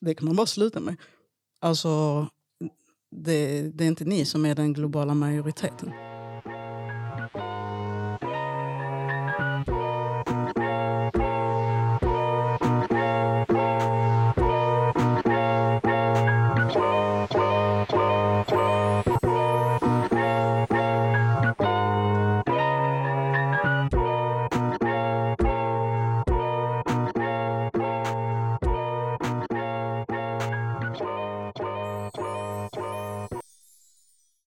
Det 0.00 0.14
kan 0.14 0.26
man 0.26 0.36
bara 0.36 0.46
sluta 0.46 0.80
med. 0.80 0.96
Alltså 1.60 2.26
det, 3.10 3.62
det 3.74 3.84
är 3.84 3.88
inte 3.88 4.04
ni 4.04 4.24
som 4.24 4.46
är 4.46 4.54
den 4.54 4.72
globala 4.72 5.14
majoriteten. 5.14 5.92